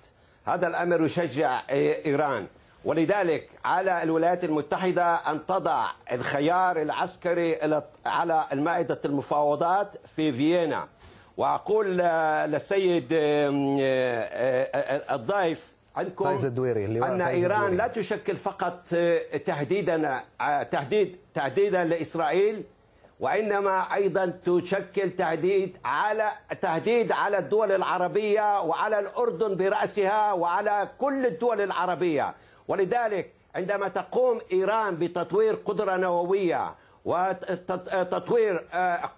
هذا 0.46 0.68
الأمر 0.68 1.06
يشجع 1.06 1.62
إيران. 1.70 2.48
ولذلك 2.86 3.50
على 3.66 4.04
الولايات 4.04 4.44
المتحدة 4.44 5.16
أن 5.16 5.46
تضع 5.46 5.86
الخيار 6.12 6.82
العسكري 6.82 7.82
على 8.06 8.46
المائدة 8.52 9.00
المفاوضات 9.06 9.96
في 10.06 10.34
فيينا. 10.34 10.88
وأقول 11.38 12.02
آه، 12.02 12.46
للسيد 12.46 13.14
آه، 13.14 13.50
آه، 13.82 15.16
الضيف 15.16 15.74
عندكم 15.96 16.26
فايز 16.26 16.46
الدويري، 16.46 16.86
اللواء 16.86 17.12
أن 17.12 17.20
فايز 17.20 17.38
إيران 17.38 17.60
الدويري. 17.62 17.76
لا 17.78 17.88
تشكل 17.88 18.36
فقط 18.36 18.88
تهديدا 19.46 20.24
تهديد 20.72 21.16
تهديدا 21.34 21.84
لإسرائيل 21.84 22.64
وإنما 23.20 23.94
أيضا 23.94 24.26
تشكل 24.46 25.10
تهديد 25.10 25.78
على 25.86 26.32
تهديد 26.62 27.12
على 27.12 27.38
الدول 27.38 27.72
العربية 27.72 28.62
وعلى 28.62 29.00
الأردن 29.00 29.56
برأسها 29.56 30.34
وعلى 30.34 30.90
كل 30.98 31.26
الدول 31.26 31.62
العربية 31.62 32.36
ولذلك 32.68 33.32
عندما 33.56 33.88
تقوم 33.88 34.42
إيران 34.52 34.96
بتطوير 34.96 35.54
قدرة 35.54 35.96
نووية 35.98 36.74
وتطوير 37.06 38.58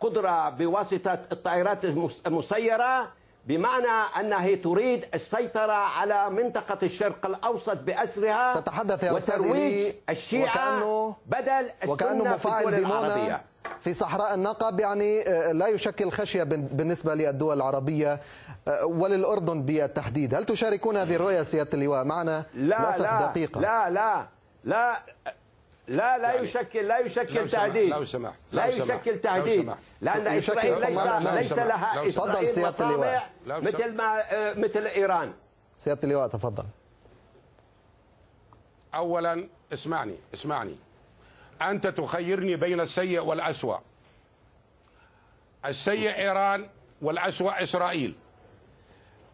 قدرة 0.01 0.49
بواسطة 0.49 1.19
الطائرات 1.31 1.85
المسيرة 2.27 3.07
بمعنى 3.45 4.19
أنها 4.19 4.55
تريد 4.55 5.05
السيطرة 5.13 5.71
على 5.73 6.29
منطقة 6.29 6.77
الشرق 6.83 7.25
الأوسط 7.25 7.77
بأسرها 7.77 8.59
تتحدث 8.59 9.03
يا 9.03 9.11
وترويج 9.11 9.55
إلي 9.55 9.95
الشيعة 10.09 10.77
وكأنه 10.77 11.15
بدل 11.25 11.69
وكأنه 11.87 12.11
السنة 12.11 12.37
في 12.37 12.47
مفاعل 12.47 12.73
الدول 12.73 12.85
العربية. 12.91 13.41
في 13.81 13.93
صحراء 13.93 14.33
النقب 14.33 14.79
يعني 14.79 15.21
آه، 15.29 15.51
لا 15.51 15.67
يشكل 15.67 16.11
خشية 16.11 16.43
بالنسبة 16.43 17.15
للدول 17.15 17.55
العربية 17.57 18.19
آه، 18.67 18.85
وللأردن 18.85 19.61
بالتحديد. 19.61 20.35
هل 20.35 20.45
تشاركون 20.45 20.97
هذه 20.97 21.15
الرؤية 21.15 21.43
سيادة 21.43 21.69
اللواء؟ 21.73 22.03
معنا 22.03 22.45
لا 22.53 22.97
لا 22.99 23.25
دقيقة. 23.31 23.61
لا 23.61 23.89
لا 23.89 24.27
لا. 24.63 24.99
لا 25.87 26.17
لا 26.17 26.41
يشكل 26.41 26.87
لا 26.87 26.99
يشكل 26.99 27.49
تهديد. 27.49 27.89
لو 27.89 28.05
سمحت- 28.05 28.33
لا 28.51 28.65
يشكل 28.65 29.19
تهديد. 29.21 29.73
يشكل 30.33 30.57
إسرائيل 30.81 31.35
ليس 31.35 31.53
ليس. 31.53 31.53
لها 31.53 32.01
اللواء. 32.81 33.29
مطامع. 33.47 33.61
مثل 33.61 33.95
ما 33.95 34.33
آه، 34.33 34.53
مثل 34.53 34.85
إيران. 34.87 35.33
سيادة 35.77 35.99
اللواء 36.03 36.27
تفضل. 36.27 36.65
اولا 38.95 39.47
اسمعني 39.73 40.15
اسمعني. 40.33 40.75
أنت 41.61 41.87
تخيرني 41.87 42.55
بين 42.55 42.79
السيء 42.81 43.19
والأسوأ. 43.19 43.77
السيء 45.65 46.15
إيران 46.17 46.69
والأسوأ 47.01 47.63
إسرائيل. 47.63 48.15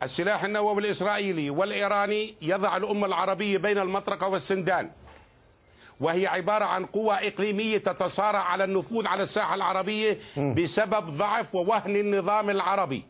السلاح 0.03 0.43
النووي 0.43 0.81
الإسرائيلي 0.81 1.49
والإيراني 1.49 2.35
يضع 2.41 2.77
الأمة 2.77 3.05
العربية 3.07 3.57
بين 3.57 3.77
المطرقة 3.77 4.27
والسندان. 4.27 4.91
وهي 6.01 6.27
عبارة 6.27 6.65
عن 6.65 6.85
قوى 6.85 7.13
إقليمية 7.13 7.77
تتصارع 7.77 8.39
على 8.39 8.63
النفوذ 8.63 9.07
على 9.07 9.23
الساحة 9.23 9.55
العربية 9.55 10.19
بسبب 10.37 11.05
ضعف 11.17 11.55
ووهن 11.55 11.95
النظام 11.95 12.49
العربي. 12.49 13.05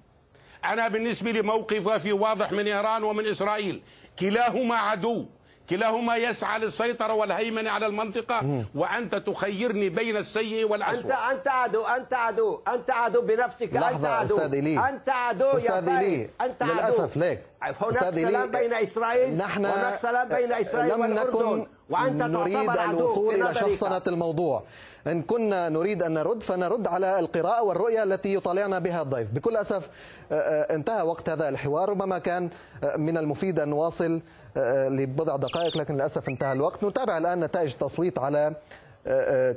أنا 0.65 0.87
بالنسبة 0.87 1.31
لي 1.31 1.41
موقفي 1.41 2.13
واضح 2.13 2.51
من 2.51 2.67
إيران 2.67 3.03
ومن 3.03 3.25
إسرائيل. 3.25 3.81
كلاهما 4.19 4.77
عدو. 4.77 5.25
كلاهما 5.69 6.15
يسعى 6.17 6.59
للسيطرة 6.59 7.13
والهيمنة 7.13 7.69
على 7.69 7.85
المنطقة 7.85 8.65
وأنت 8.75 9.15
تخيرني 9.15 9.89
بين 9.89 10.17
السيء 10.17 10.63
انت 10.63 10.71
والأسوأ. 10.71 11.31
انت 11.31 11.47
عدو 11.47 11.83
أنت 11.83 12.13
عدو 12.13 12.59
أنت 12.67 12.91
عدو 12.91 13.21
بنفسك. 13.21 13.63
أنت 13.63 13.73
لحظة 13.73 14.09
عدو. 14.09 14.37
أستاذ 14.37 14.55
إيلي 14.55 14.89
أنت 14.89 15.09
عدو 15.09 15.45
يا 15.45 15.57
أستاذ 15.57 15.85
فارس 15.85 16.29
أنت 16.41 16.63
عدو. 16.63 16.73
للأسف 16.73 17.17
ليك. 17.17 17.39
هناك 17.61 18.13
سلام 18.15 18.51
بين 18.51 18.73
إسرائيل 18.73 19.37
نحن 19.37 19.65
هناك 19.65 19.99
سلام 19.99 20.27
بين 20.27 20.53
إسرائيل 20.53 20.93
لم 20.93 21.01
والأردن. 21.01 21.59
نكن 21.59 21.67
وأنت 21.91 22.21
نريد 22.23 22.69
الوصول 22.69 23.35
إلى. 23.35 23.55
شخصنة 23.55 24.01
الموضوع. 24.07 24.63
إن 25.07 25.21
كنا 25.21 25.69
نريد 25.69 26.03
أن 26.03 26.13
نرد 26.13 26.43
فنرد 26.43 26.87
على 26.87 27.19
القراءة 27.19 27.63
والرؤية 27.63 28.03
التي 28.03 28.33
يطالعنا 28.33 28.79
بها 28.79 29.01
الضيف. 29.01 29.31
بكل 29.31 29.57
أسف 29.57 29.89
آه، 30.31 30.35
آه، 30.35 30.75
انتهى 30.75 31.01
وقت 31.01 31.29
هذا 31.29 31.49
الحوار. 31.49 31.89
ربما 31.89 32.19
كان 32.19 32.49
آه، 32.83 32.97
من 32.97 33.17
المفيد 33.17 33.59
أن 33.59 33.69
نواصل 33.69 34.21
لبضع 34.89 35.35
دقائق 35.35 35.77
لكن 35.77 35.95
للأسف 35.95 36.29
انتهى 36.29 36.53
الوقت. 36.53 36.83
نتابع 36.83 37.17
الآن 37.17 37.39
نتائج 37.39 37.71
التصويت 37.71 38.19
على 38.19 38.53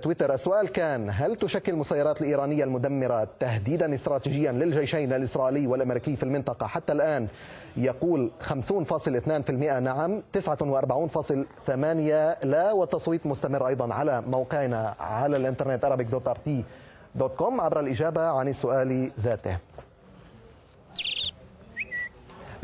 تويتر. 0.03 0.35
السؤال 0.35 0.69
كان 0.69 1.11
هل 1.11 1.37
تشكل 1.37 1.73
المسيرات 1.73 2.21
الإيرانية 2.21 2.65
المدمرة 2.65 3.29
تهديدا 3.41 3.95
استراتيجيا 3.95 4.53
للجيشين 4.53 5.13
الإسرائيلي 5.13 5.67
والأمريكي 5.67 6.17
في 6.17 6.23
المنطقة؟ 6.23 6.67
حتى 6.67 6.93
الآن 6.93 7.29
يقول 7.77 8.31
50.2% 8.43 9.51
نعم 9.81 10.23
49.8% 10.39 11.71
لا 12.45 12.73
والتصويت 12.73 13.27
مستمر 13.27 13.67
أيضا 13.67 13.95
على 13.95 14.21
موقعنا 14.21 14.95
على 15.01 15.37
الإنترنت 15.37 15.87
arabic.rt.com 15.87 17.61
عبر 17.61 17.81
الإجابة 17.81 18.23
عن 18.23 18.49
السؤال 18.49 19.11
ذاته. 19.21 19.59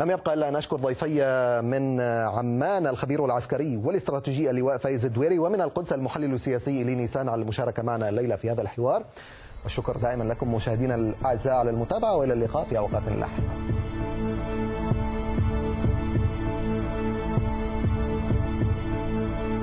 لم 0.01 0.11
يبقى 0.11 0.35
إلا 0.35 0.49
أن 0.49 0.57
اشكر 0.57 0.77
ضيفي 0.77 1.21
من 1.65 2.01
عمان 2.01 2.87
الخبير 2.87 3.25
العسكري 3.25 3.77
والاستراتيجي 3.77 4.51
اللواء 4.51 4.79
فايز 4.79 5.05
الدويري 5.05 5.39
ومن 5.39 5.61
القدس 5.61 5.93
المحلل 5.93 6.35
السياسي 6.35 6.83
الي 6.83 6.95
نيسان 6.95 7.29
على 7.29 7.43
المشاركة 7.43 7.83
معنا 7.83 8.09
الليلة 8.09 8.37
في 8.37 8.51
هذا 8.51 8.63
الحوار. 8.63 9.05
والشكر 9.65 9.97
دائما 9.97 10.25
لكم 10.25 10.55
مشاهدينا 10.55 10.95
الأعزاء 10.95 11.55
على 11.55 11.71
المتابعة 11.71 12.17
وإلى 12.17 12.33
اللقاء 12.33 12.65
في 12.65 12.79
أوقات 12.79 13.03
لاحقه 13.19 13.43